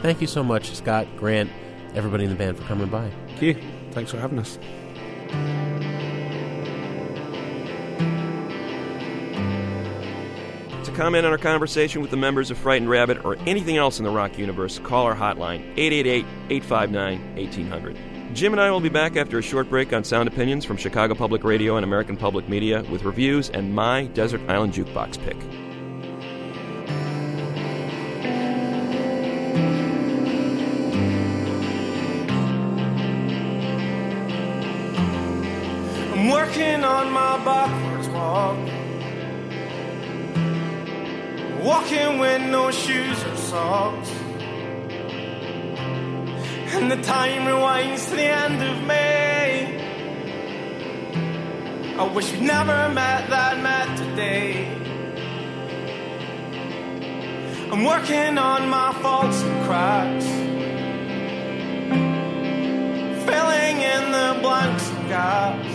[0.00, 1.50] Thank you so much, Scott, Grant,
[1.94, 3.10] everybody in the band for coming by.
[3.26, 3.56] thank you.
[3.90, 4.58] Thanks for having us.
[10.98, 14.10] Comment on our conversation with the members of Frightened Rabbit or anything else in the
[14.10, 17.96] rock universe, call our hotline 888 859 1800.
[18.34, 21.14] Jim and I will be back after a short break on Sound Opinions from Chicago
[21.14, 25.36] Public Radio and American Public Media with reviews and my Desert Island Jukebox pick.
[36.12, 38.77] I'm working on my backwards walk.
[41.62, 44.10] Walking with no shoes or socks.
[46.74, 49.78] And the time rewinds to the end of May.
[51.98, 54.68] I wish we'd never met that met today.
[57.72, 60.26] I'm working on my faults and cracks.
[63.26, 65.74] Filling in the blanks and gaps.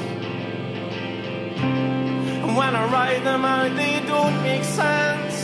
[2.43, 5.42] And when I write them out, they don't make sense.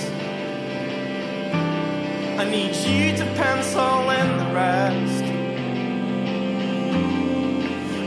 [2.40, 5.24] I need you to pencil in the rest.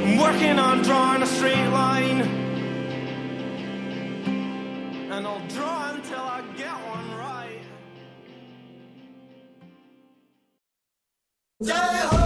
[0.06, 2.22] I'm working on drawing a straight line,
[5.12, 7.60] and I'll draw until I get one right.
[11.60, 12.21] Yeah.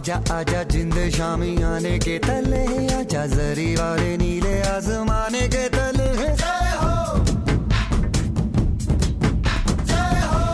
[0.00, 6.08] आजा आजा जिंद शामी आने के तले आजा जरी वाले नीले आसमाने के तले
[6.40, 6.94] जय हो
[9.90, 10.44] जय हो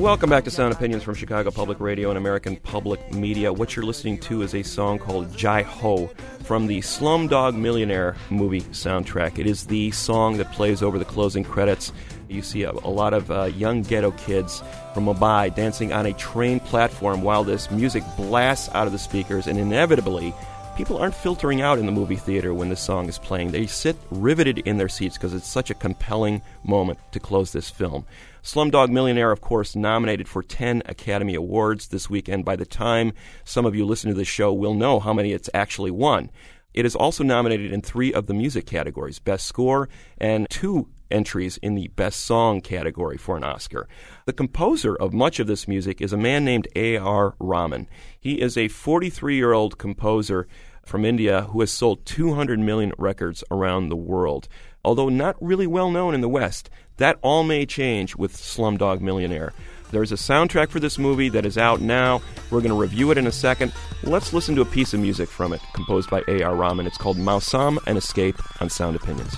[0.00, 3.52] Welcome back to Sound Opinions from Chicago Public Radio and American Public Media.
[3.52, 6.08] What you're listening to is a song called Jai Ho
[6.44, 9.38] from the Slumdog Millionaire movie soundtrack.
[9.38, 11.92] It is the song that plays over the closing credits.
[12.27, 14.63] you see a, a lot of uh, young ghetto kids
[14.93, 19.47] from Mumbai dancing on a train platform while this music blasts out of the speakers,
[19.47, 20.33] and inevitably,
[20.75, 23.51] people aren't filtering out in the movie theater when this song is playing.
[23.51, 27.69] They sit riveted in their seats because it's such a compelling moment to close this
[27.69, 28.05] film.
[28.43, 32.45] Slumdog Millionaire, of course, nominated for 10 Academy Awards this weekend.
[32.45, 33.13] By the time
[33.43, 36.29] some of you listen to this show, we'll know how many it's actually won.
[36.73, 41.57] It is also nominated in three of the music categories Best Score and two entries
[41.57, 43.87] in the Best Song category for an Oscar.
[44.25, 47.35] The composer of much of this music is a man named A.R.
[47.39, 47.87] Rahman.
[48.19, 50.47] He is a 43 year old composer
[50.85, 54.47] from India who has sold 200 million records around the world.
[54.83, 59.53] Although not really well known in the West, that all may change with Slumdog Millionaire.
[59.91, 62.21] There's a soundtrack for this movie that is out now.
[62.49, 63.71] We're going to review it in a second.
[64.03, 66.55] Let's listen to a piece of music from it, composed by A.R.
[66.55, 66.87] Rahman.
[66.87, 69.35] It's called Mausam and Escape on Sound Opinions.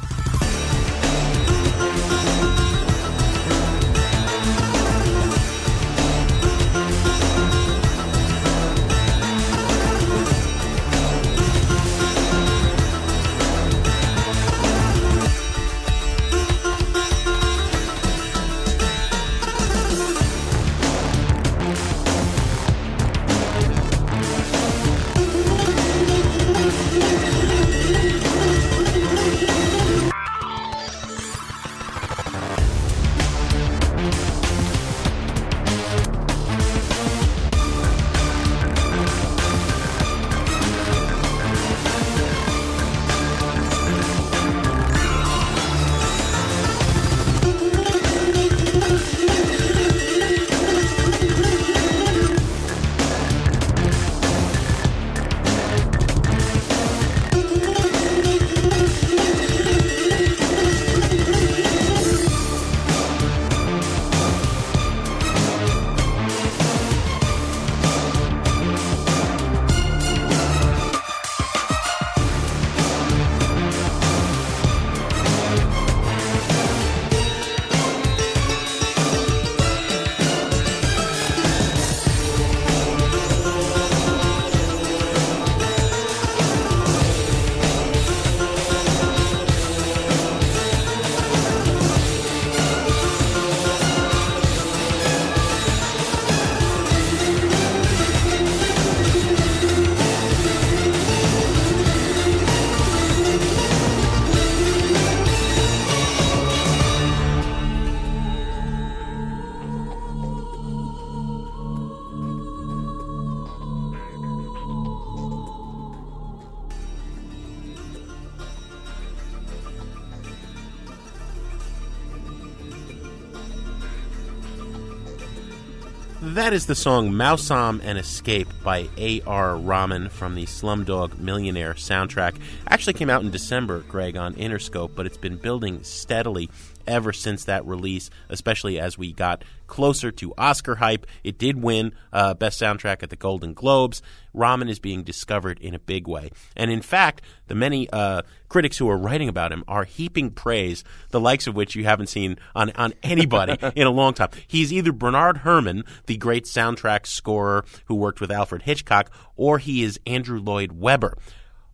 [126.20, 129.55] That is the song Mausam and Escape by A.R.
[129.55, 132.38] Rahman from the Slumdog Millionaire soundtrack.
[132.68, 136.49] Actually came out in December, Greg, on Interscope, but it's been building steadily
[136.88, 141.05] ever since that release, especially as we got closer to Oscar hype.
[141.23, 144.01] It did win uh, Best Soundtrack at the Golden Globes.
[144.33, 146.31] Rahman is being discovered in a big way.
[146.55, 150.83] And in fact, the many uh, critics who are writing about him are heaping praise,
[151.09, 154.29] the likes of which you haven't seen on, on anybody in a long time.
[154.47, 159.83] He's either Bernard Herrmann, the great soundtrack scorer who worked with Alfred Hitchcock, or he
[159.83, 161.17] is Andrew Lloyd Webber.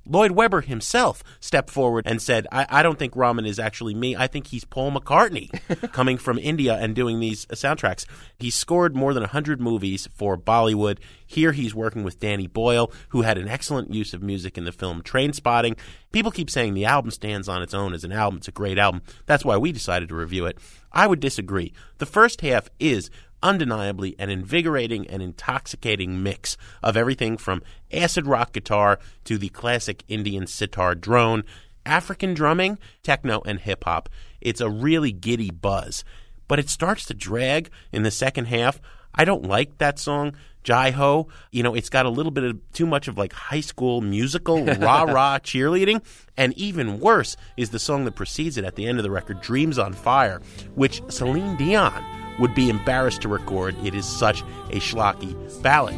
[0.05, 4.15] Lloyd Webber himself stepped forward and said, I, I don't think Rahman is actually me.
[4.15, 5.49] I think he's Paul McCartney
[5.93, 8.05] coming from India and doing these uh, soundtracks.
[8.37, 10.99] He scored more than 100 movies for Bollywood.
[11.25, 14.71] Here he's working with Danny Boyle, who had an excellent use of music in the
[14.71, 15.77] film Trainspotting.
[16.11, 18.37] People keep saying the album stands on its own as an album.
[18.37, 19.01] It's a great album.
[19.25, 20.57] That's why we decided to review it.
[20.91, 21.73] I would disagree.
[21.97, 23.09] The first half is
[23.43, 30.03] undeniably an invigorating and intoxicating mix of everything from acid rock guitar to the classic
[30.07, 31.43] Indian sitar drone,
[31.85, 34.09] African drumming, techno, and hip hop.
[34.41, 36.03] It's a really giddy buzz.
[36.47, 38.81] But it starts to drag in the second half.
[39.13, 40.33] I don't like that song
[40.63, 43.59] Jai Ho, you know, it's got a little bit of too much of like high
[43.59, 46.01] school musical rah rah cheerleading.
[46.37, 49.41] And even worse is the song that precedes it at the end of the record,
[49.41, 50.41] Dreams on Fire,
[50.75, 53.75] which Celine Dion would be embarrassed to record.
[53.85, 55.95] It is such a schlocky ballad.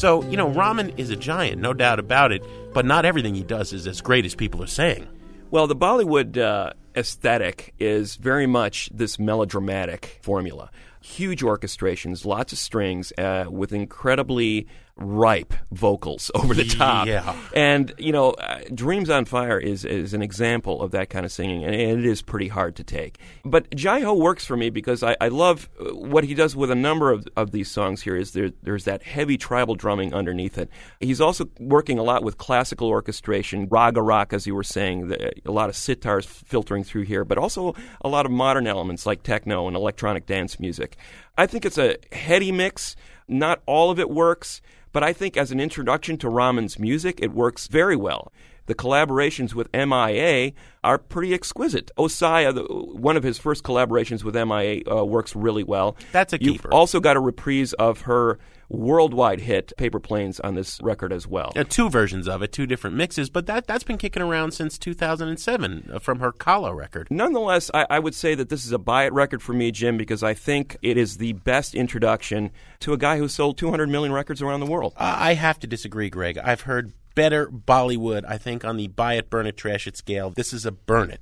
[0.00, 2.42] So, you know, Rahman is a giant, no doubt about it,
[2.72, 5.06] but not everything he does is as great as people are saying.
[5.52, 10.70] Well, the Bollywood uh, aesthetic is very much this melodramatic formula.
[11.00, 14.68] Huge orchestrations, lots of strings, uh, with incredibly
[15.00, 17.06] ripe vocals over the top.
[17.06, 17.34] Yeah.
[17.54, 21.32] And, you know, uh, Dreams on Fire is, is an example of that kind of
[21.32, 23.18] singing, and it is pretty hard to take.
[23.44, 26.70] But Jai Ho works for me because I, I love uh, what he does with
[26.70, 30.58] a number of, of these songs here is there, there's that heavy tribal drumming underneath
[30.58, 30.70] it.
[31.00, 35.32] He's also working a lot with classical orchestration, raga rock, as you were saying, the,
[35.46, 39.22] a lot of sitars filtering through here, but also a lot of modern elements like
[39.22, 40.96] techno and electronic dance music.
[41.40, 42.96] I think it's a heady mix.
[43.26, 44.60] Not all of it works,
[44.92, 48.30] but I think as an introduction to Rahman's music, it works very well.
[48.66, 50.52] The collaborations with MIA
[50.84, 51.90] are pretty exquisite.
[51.96, 55.96] Osaya, the, one of his first collaborations with MIA, uh, works really well.
[56.12, 56.68] That's a keeper.
[56.68, 58.38] You've also got a reprise of her
[58.70, 61.52] worldwide hit Paper Planes on this record as well.
[61.56, 64.78] Uh, two versions of it, two different mixes, but that, that's been kicking around since
[64.78, 67.08] 2007 uh, from her Kala record.
[67.10, 69.98] Nonetheless, I, I would say that this is a buy it record for me, Jim,
[69.98, 72.50] because I think it is the best introduction
[72.80, 74.94] to a guy who sold 200 million records around the world.
[74.96, 76.38] Uh, I have to disagree, Greg.
[76.38, 80.30] I've heard better Bollywood, I think, on the buy it, burn it, trash it scale.
[80.30, 81.20] This is a burn it.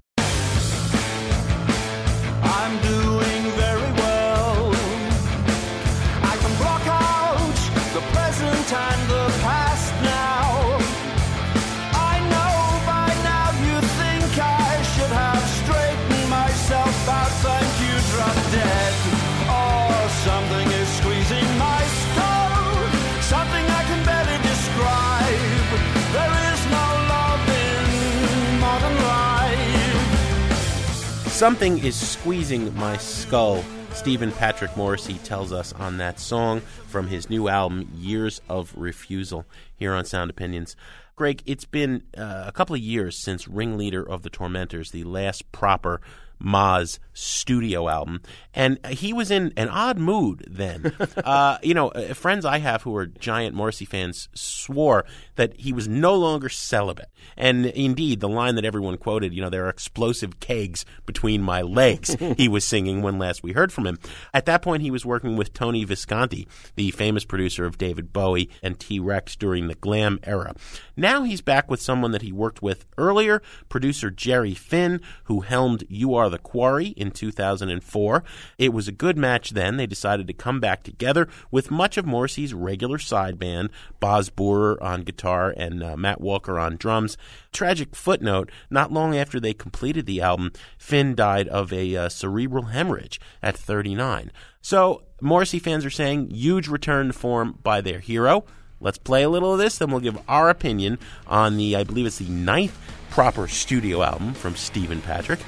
[31.39, 33.64] Something is squeezing my skull.
[33.93, 39.47] Stephen Patrick Morrissey tells us on that song from his new album, Years of Refusal,
[39.76, 40.74] here on Sound Opinions.
[41.14, 45.53] Greg, it's been uh, a couple of years since Ringleader of the Tormentors, the last
[45.53, 46.01] proper
[46.43, 48.20] Moz studio album,
[48.55, 50.93] and he was in an odd mood then.
[51.24, 55.72] uh, you know, uh, friends I have who are giant Morrissey fans swore that he
[55.72, 57.11] was no longer celibate.
[57.36, 61.62] And indeed, the line that everyone quoted, you know, there are explosive kegs between my
[61.62, 63.99] legs, he was singing when last we heard from him.
[64.32, 68.51] At that point, he was working with Tony Visconti, the famous producer of David Bowie
[68.62, 70.55] and T Rex during the glam era.
[70.97, 75.84] Now he's back with someone that he worked with earlier, producer Jerry Finn, who helmed
[75.89, 78.24] You Are the Quarry in 2004.
[78.58, 79.76] It was a good match then.
[79.76, 83.70] They decided to come back together with much of Morrissey's regular side band,
[84.00, 87.16] Boz Boorer on guitar and uh, Matt Walker on drums.
[87.52, 92.64] Tragic footnote not long after they completed the album, Finn died of a uh, cerebral
[92.64, 94.30] hemorrhage at 39.
[94.60, 98.44] So, Morrissey fans are saying huge return to form by their hero.
[98.80, 102.06] Let's play a little of this, then we'll give our opinion on the, I believe
[102.06, 102.78] it's the ninth
[103.10, 105.40] proper studio album from Stephen Patrick.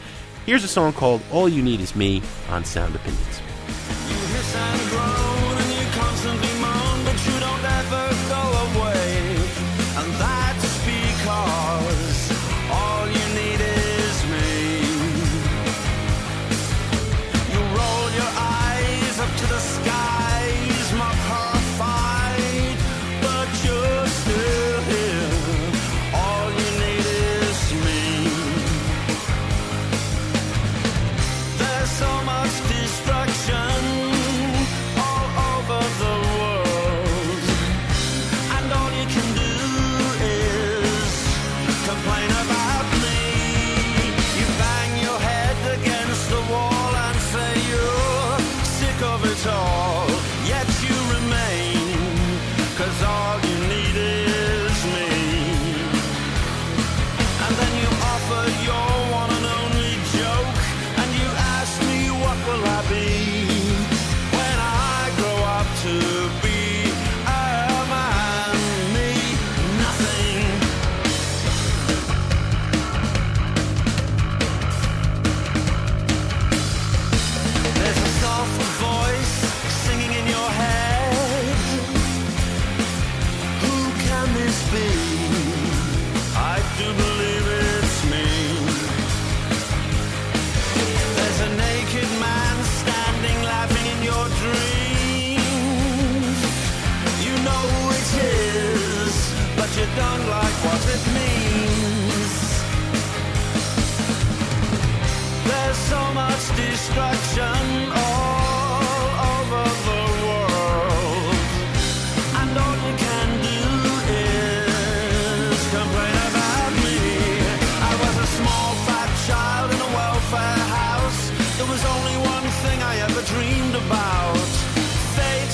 [0.51, 3.41] Here's a song called All You Need Is Me on Sound Opinions.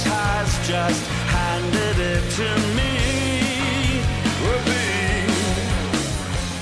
[0.05, 2.87] Has just handed it to me.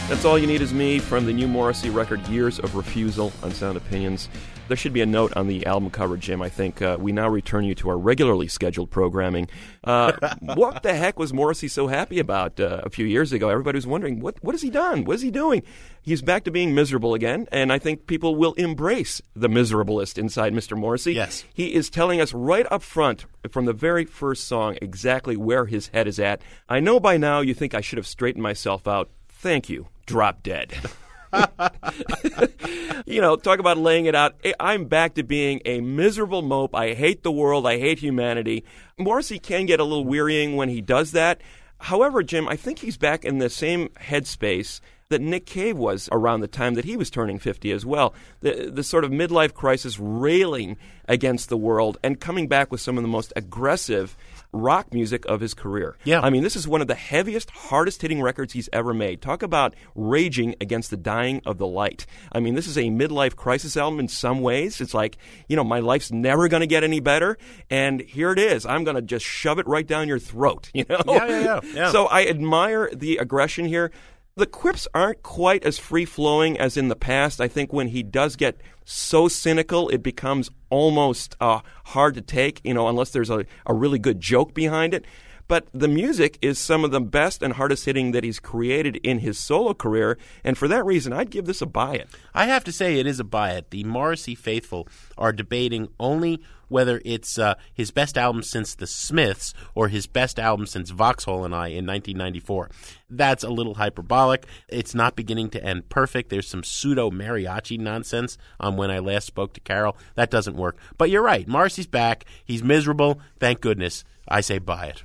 [0.09, 3.51] That's All You Need Is Me from the new Morrissey record Years of Refusal on
[3.53, 4.29] Sound Opinions.
[4.67, 6.41] There should be a note on the album cover, Jim.
[6.41, 9.49] I think uh, we now return you to our regularly scheduled programming.
[9.83, 13.51] Uh, what the heck was Morrissey so happy about uh, a few years ago?
[13.51, 15.05] Everybody was wondering, what, what has he done?
[15.05, 15.63] What is he doing?
[16.01, 20.55] He's back to being miserable again, and I think people will embrace the miserablest inside
[20.55, 20.77] Mr.
[20.77, 21.13] Morrissey.
[21.13, 21.45] Yes.
[21.53, 25.89] He is telling us right up front from the very first song exactly where his
[25.89, 26.41] head is at.
[26.69, 29.11] I know by now you think I should have straightened myself out.
[29.29, 29.89] Thank you.
[30.07, 30.73] Drop dead.
[33.07, 34.35] you know, talk about laying it out.
[34.59, 36.75] I'm back to being a miserable mope.
[36.75, 37.67] I hate the world.
[37.67, 38.65] I hate humanity.
[38.99, 41.41] Morrissey can get a little wearying when he does that.
[41.79, 44.81] However, Jim, I think he's back in the same headspace
[45.11, 48.15] that Nick Cave was around the time that he was turning 50 as well.
[48.41, 50.77] The, the sort of midlife crisis railing
[51.07, 54.17] against the world and coming back with some of the most aggressive
[54.55, 55.97] rock music of his career.
[56.05, 56.21] Yeah.
[56.21, 59.21] I mean, this is one of the heaviest, hardest hitting records he's ever made.
[59.21, 62.07] Talk about raging against the dying of the light.
[62.33, 64.81] I mean, this is a midlife crisis album in some ways.
[64.81, 67.37] It's like, you know, my life's never going to get any better.
[67.69, 68.65] And here it is.
[68.65, 71.03] I'm going to just shove it right down your throat, you know?
[71.07, 71.93] Yeah, yeah, yeah, yeah.
[71.93, 73.91] So I admire the aggression here.
[74.37, 77.41] The quips aren't quite as free flowing as in the past.
[77.41, 82.61] I think when he does get so cynical, it becomes almost uh, hard to take,
[82.65, 85.05] you know, unless there's a, a really good joke behind it.
[85.47, 89.19] But the music is some of the best and hardest hitting that he's created in
[89.19, 92.09] his solo career, and for that reason, I'd give this a buy it.
[92.35, 93.71] I have to say it is a buy it.
[93.71, 94.89] The Morrissey faithful
[95.19, 100.39] are debating only whether it's uh, his best album since The Smiths or his best
[100.39, 102.71] album since Vauxhall and I in 1994.
[103.09, 104.47] That's a little hyperbolic.
[104.69, 106.31] It's not beginning to end perfect.
[106.31, 109.97] There's some pseudo mariachi nonsense on when I last spoke to Carol.
[110.15, 110.77] That doesn't work.
[110.99, 111.47] But you're right.
[111.47, 112.25] Morrissey's back.
[112.45, 113.21] He's miserable.
[113.39, 114.05] Thank goodness.
[114.27, 115.05] I say buy it.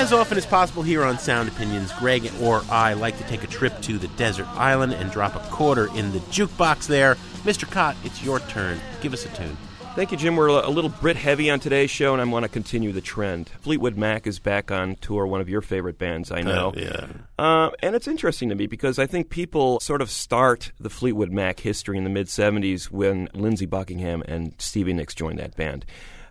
[0.00, 3.46] As often as possible here on Sound Opinions, Greg or I like to take a
[3.46, 7.16] trip to the desert island and drop a quarter in the jukebox there.
[7.44, 7.70] Mr.
[7.70, 8.80] Kot, it's your turn.
[9.02, 9.58] Give us a tune.
[9.94, 10.36] Thank you, Jim.
[10.36, 13.50] We're a little Brit heavy on today's show, and I want to continue the trend.
[13.60, 16.72] Fleetwood Mac is back on tour, one of your favorite bands, I know.
[16.74, 17.06] yeah.
[17.38, 21.30] Uh, and it's interesting to me because I think people sort of start the Fleetwood
[21.30, 25.84] Mac history in the mid 70s when Lindsey Buckingham and Stevie Nicks joined that band.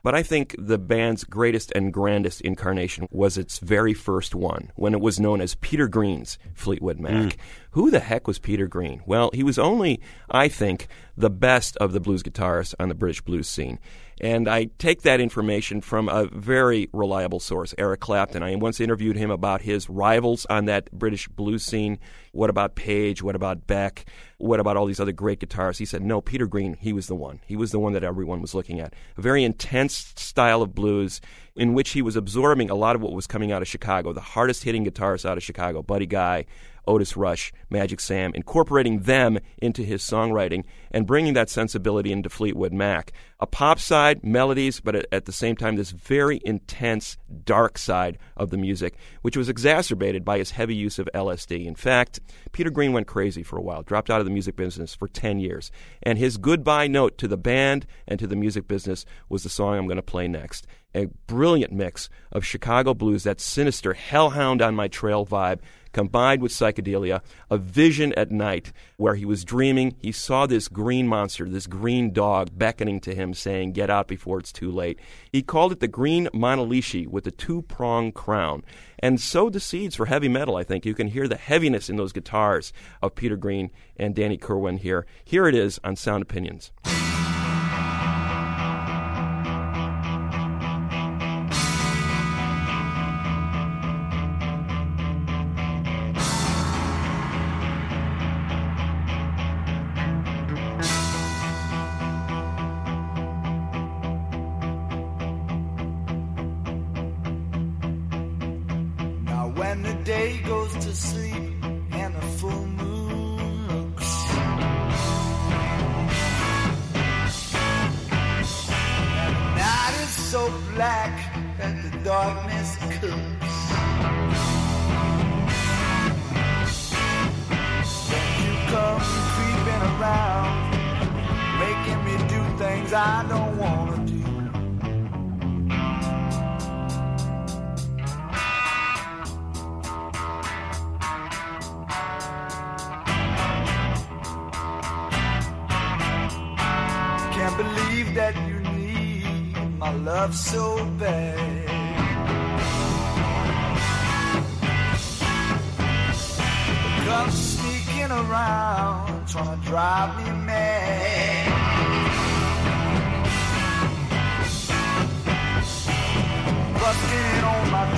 [0.04, 4.94] But I think the band's greatest and grandest incarnation was its very first one, when
[4.94, 7.34] it was known as Peter Green's Fleetwood Mac.
[7.34, 7.40] Hmm.
[7.72, 9.04] Who the heck was Peter Green?
[9.06, 13.22] Well, he was only, I think, the best of the blues guitarists on the British
[13.22, 13.78] blues scene.
[14.22, 18.44] And I take that information from a very reliable source, Eric Clapton.
[18.44, 22.00] I once interviewed him about his rivals on that British blues scene.
[22.32, 23.22] What about Page?
[23.22, 24.06] What about Beck?
[24.40, 25.80] What about all these other great guitarists?
[25.80, 27.42] He said, no, Peter Green, he was the one.
[27.46, 28.94] He was the one that everyone was looking at.
[29.18, 31.20] A very intense style of blues
[31.58, 34.22] in which he was absorbing a lot of what was coming out of Chicago, the
[34.22, 36.46] hardest hitting guitarists out of Chicago, Buddy Guy,
[36.90, 42.74] Otis Rush, Magic Sam, incorporating them into his songwriting and bringing that sensibility into Fleetwood
[42.74, 43.14] Mac.
[43.40, 48.50] A pop side, melodies, but at, the same time, this very intense, dark side of
[48.50, 51.66] the music, which was exacerbated by his heavy use of LSD.
[51.66, 52.20] In fact,
[52.52, 55.40] Peter Green went crazy for a while, dropped out of the music business for 10
[55.40, 55.72] years.
[56.02, 59.78] And his goodbye note to the band and to the music business was the song
[59.78, 60.66] I'm going to play next.
[60.96, 65.60] A brilliant mix of Chicago blues, that sinister hellhound on my trail vibe,
[65.92, 69.96] combined with psychedelia, a vision at night where he was dreaming.
[70.00, 74.40] He saw this green monster, this green dog beckoning to him, saying, Get out before
[74.40, 75.00] it's too late.
[75.32, 78.64] He called it the green Manalishi with the two pronged crown.
[79.02, 80.86] And sowed the seeds for heavy metal, I think.
[80.86, 85.06] You can hear the heaviness in those guitars of Peter Green and Danny Kirwan here.
[85.24, 86.72] Here it is on Sound Opinions.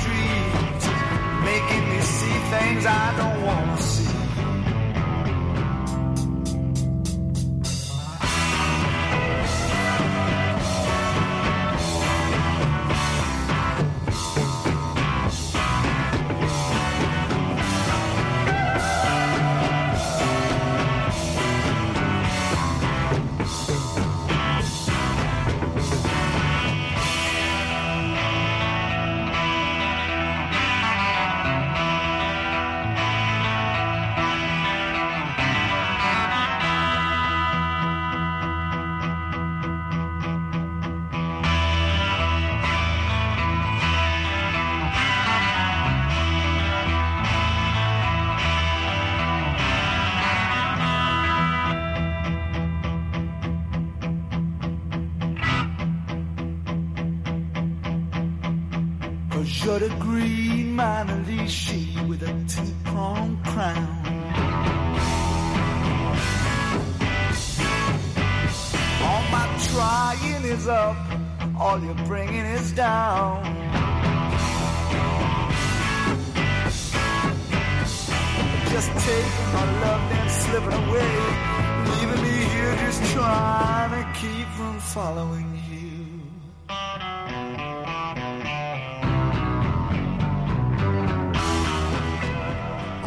[0.03, 0.85] Dreams,
[1.49, 4.10] making me see things I don't wanna see.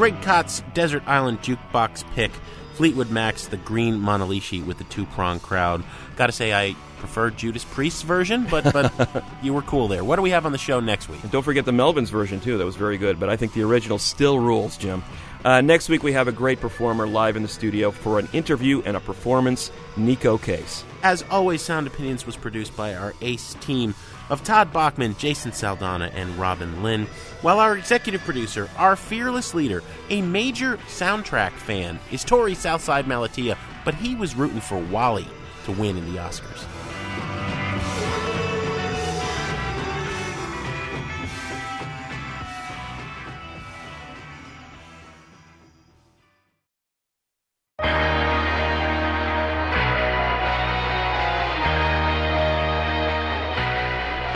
[0.04, 2.30] Greg Kot's Desert Island Jukebox pick,
[2.74, 5.82] Fleetwood Mac's The Green Manalishi with the two prong crowd.
[6.16, 8.92] Gotta say, I prefer Judas Priest's version, but but
[9.42, 10.04] you were cool there.
[10.04, 11.22] What do we have on the show next week?
[11.22, 12.58] And don't forget the Melvin's version, too.
[12.58, 15.02] That was very good, but I think the original still rules, Jim.
[15.44, 18.80] Uh, next week, we have a great performer live in the studio for an interview
[18.86, 20.84] and a performance, Neko Case.
[21.02, 23.94] As always, Sound Opinions was produced by our ace team
[24.30, 27.06] of Todd Bachman, Jason Saldanha, and Robin Lynn,
[27.42, 33.58] while our executive producer, our fearless leader, a major soundtrack fan, is Torey Southside Malatia,
[33.84, 35.28] but he was rooting for WALL-E
[35.66, 36.64] to win in the Oscars.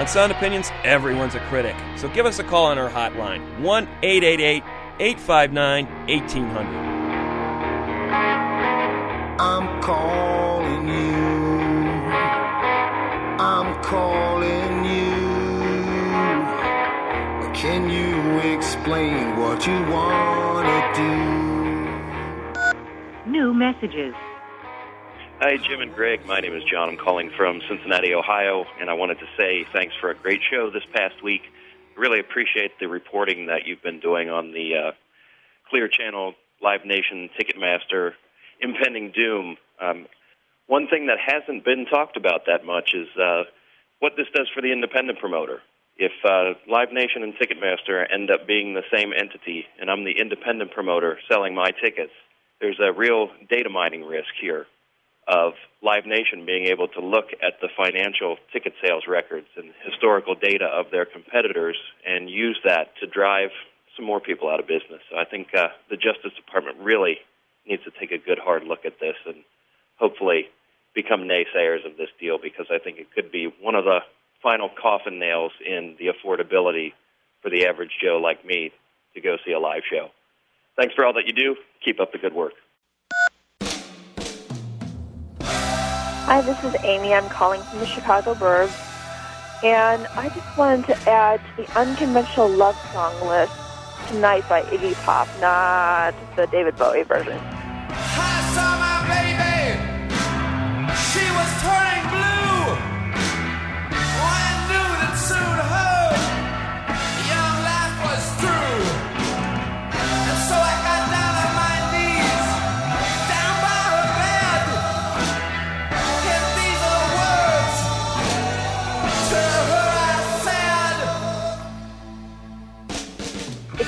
[0.09, 1.77] Sound Opinions, everyone's a critic.
[1.97, 4.63] So give us a call on our hotline 1 888
[5.01, 6.67] 859 1800.
[9.39, 11.15] I'm calling you.
[13.39, 15.13] I'm calling you.
[17.53, 20.93] Can you explain what you want to
[23.25, 23.31] do?
[23.31, 24.15] New messages.
[25.41, 26.27] Hi, Jim and Greg.
[26.27, 26.89] My name is John.
[26.89, 30.69] I'm calling from Cincinnati, Ohio, and I wanted to say thanks for a great show
[30.69, 31.43] this past week.
[31.97, 34.91] Really appreciate the reporting that you've been doing on the uh,
[35.71, 38.15] Clear Channel, Live Nation, Ticketmaster,
[38.61, 39.57] impending doom.
[39.81, 40.07] Um,
[40.67, 43.45] one thing that hasn't been talked about that much is uh,
[44.01, 45.61] what this does for the independent promoter.
[45.99, 50.19] If uh, Live Nation and Ticketmaster end up being the same entity, and I'm the
[50.19, 52.13] independent promoter selling my tickets,
[52.61, 54.67] there's a real data mining risk here
[55.29, 55.53] of
[55.83, 60.65] Live Nation being able to look at the financial ticket sales records and historical data
[60.65, 61.77] of their competitors
[62.07, 63.51] and use that to drive
[63.95, 65.03] some more people out of business.
[65.11, 67.19] So I think uh, the Justice Department really
[67.67, 69.37] needs to take a good hard look at this and
[69.99, 70.49] hopefully
[70.95, 74.01] become naysayers of this deal because I think it could be one of the
[74.43, 76.93] final coffin nails in the affordability
[77.43, 78.73] for the average Joe like me
[79.15, 80.09] to go see a live show.
[80.77, 81.57] Thanks for all that you do.
[81.85, 82.55] Keep up the good work.
[86.29, 87.15] Hi, this is Amy.
[87.15, 88.77] I'm calling from the Chicago Burbs.
[89.65, 93.55] And I just wanted to add to the unconventional love song list
[94.09, 97.41] Tonight by Iggy Pop, not the David Bowie version.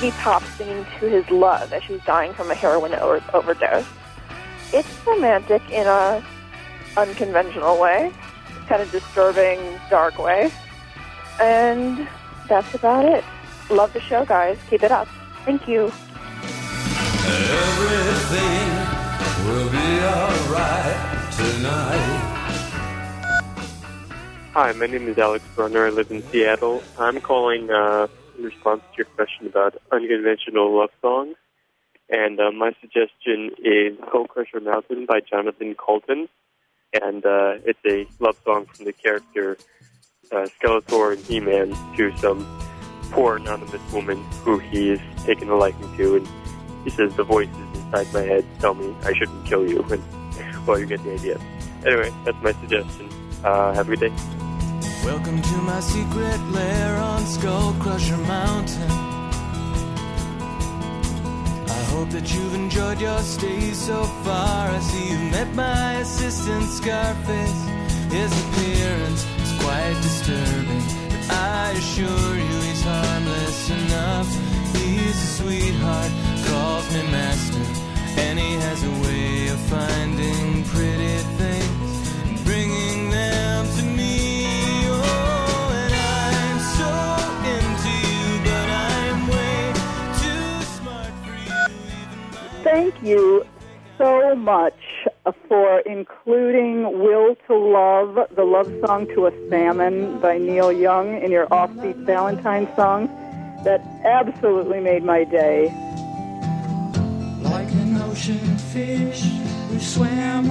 [0.01, 3.85] Iggy Pop singing to his love as she's dying from a heroin o- overdose.
[4.73, 6.25] It's romantic in a
[6.97, 8.11] unconventional way,
[8.67, 9.59] kind of disturbing,
[9.91, 10.51] dark way.
[11.39, 12.07] And
[12.49, 13.23] that's about it.
[13.69, 14.57] Love the show, guys.
[14.71, 15.07] Keep it up.
[15.45, 15.91] Thank you.
[17.53, 18.69] Everything
[19.45, 22.37] will be alright tonight.
[24.55, 25.85] Hi, my name is Alex Brunner.
[25.85, 26.81] I live in Seattle.
[26.97, 28.07] I'm calling uh,
[28.41, 31.35] in response to your question about unconventional love songs.
[32.09, 36.27] And uh, my suggestion is Skull Crusher Mountain by Jonathan Coulton.
[36.93, 39.57] And uh, it's a love song from the character
[40.31, 42.45] uh, Skeletor and He-Man to some
[43.11, 46.17] poor anonymous woman who he is taken a liking to.
[46.17, 46.27] And
[46.83, 49.81] he says, the voices inside my head tell me I shouldn't kill you.
[49.83, 50.03] And,
[50.67, 51.39] well, you get the idea.
[51.85, 53.09] Anyway, that's my suggestion.
[53.43, 54.50] Uh, have a good day.
[55.03, 58.91] Welcome to my secret lair on Skull Crusher Mountain.
[61.67, 64.69] I hope that you've enjoyed your stay so far.
[64.69, 67.61] I see you've met my assistant Scarface.
[68.11, 74.29] His appearance is quite disturbing, but I assure you he's harmless enough.
[74.75, 76.11] He's a sweetheart,
[76.45, 77.65] calls me master,
[78.21, 81.10] and he has a way of finding pretty
[92.71, 93.45] Thank you
[93.97, 94.79] so much
[95.49, 101.31] for including Will to Love, the love song to a salmon by Neil Young in
[101.31, 103.07] your offbeat Valentine song.
[103.65, 105.65] That absolutely made my day.
[107.43, 109.21] Like an ocean fish,
[109.69, 110.49] we swam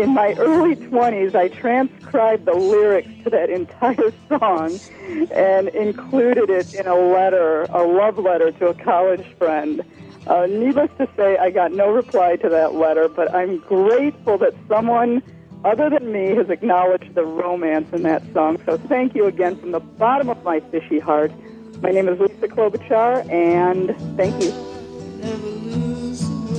[0.00, 4.80] In my early 20s, I transcribed the lyrics to that entire song
[5.30, 9.84] and included it in a letter, a love letter to a college friend.
[10.26, 14.54] Uh, needless to say, I got no reply to that letter, but I'm grateful that
[14.68, 15.22] someone
[15.66, 18.58] other than me has acknowledged the romance in that song.
[18.64, 21.30] So thank you again from the bottom of my fishy heart.
[21.82, 26.09] My name is Lisa Klobuchar, and thank you.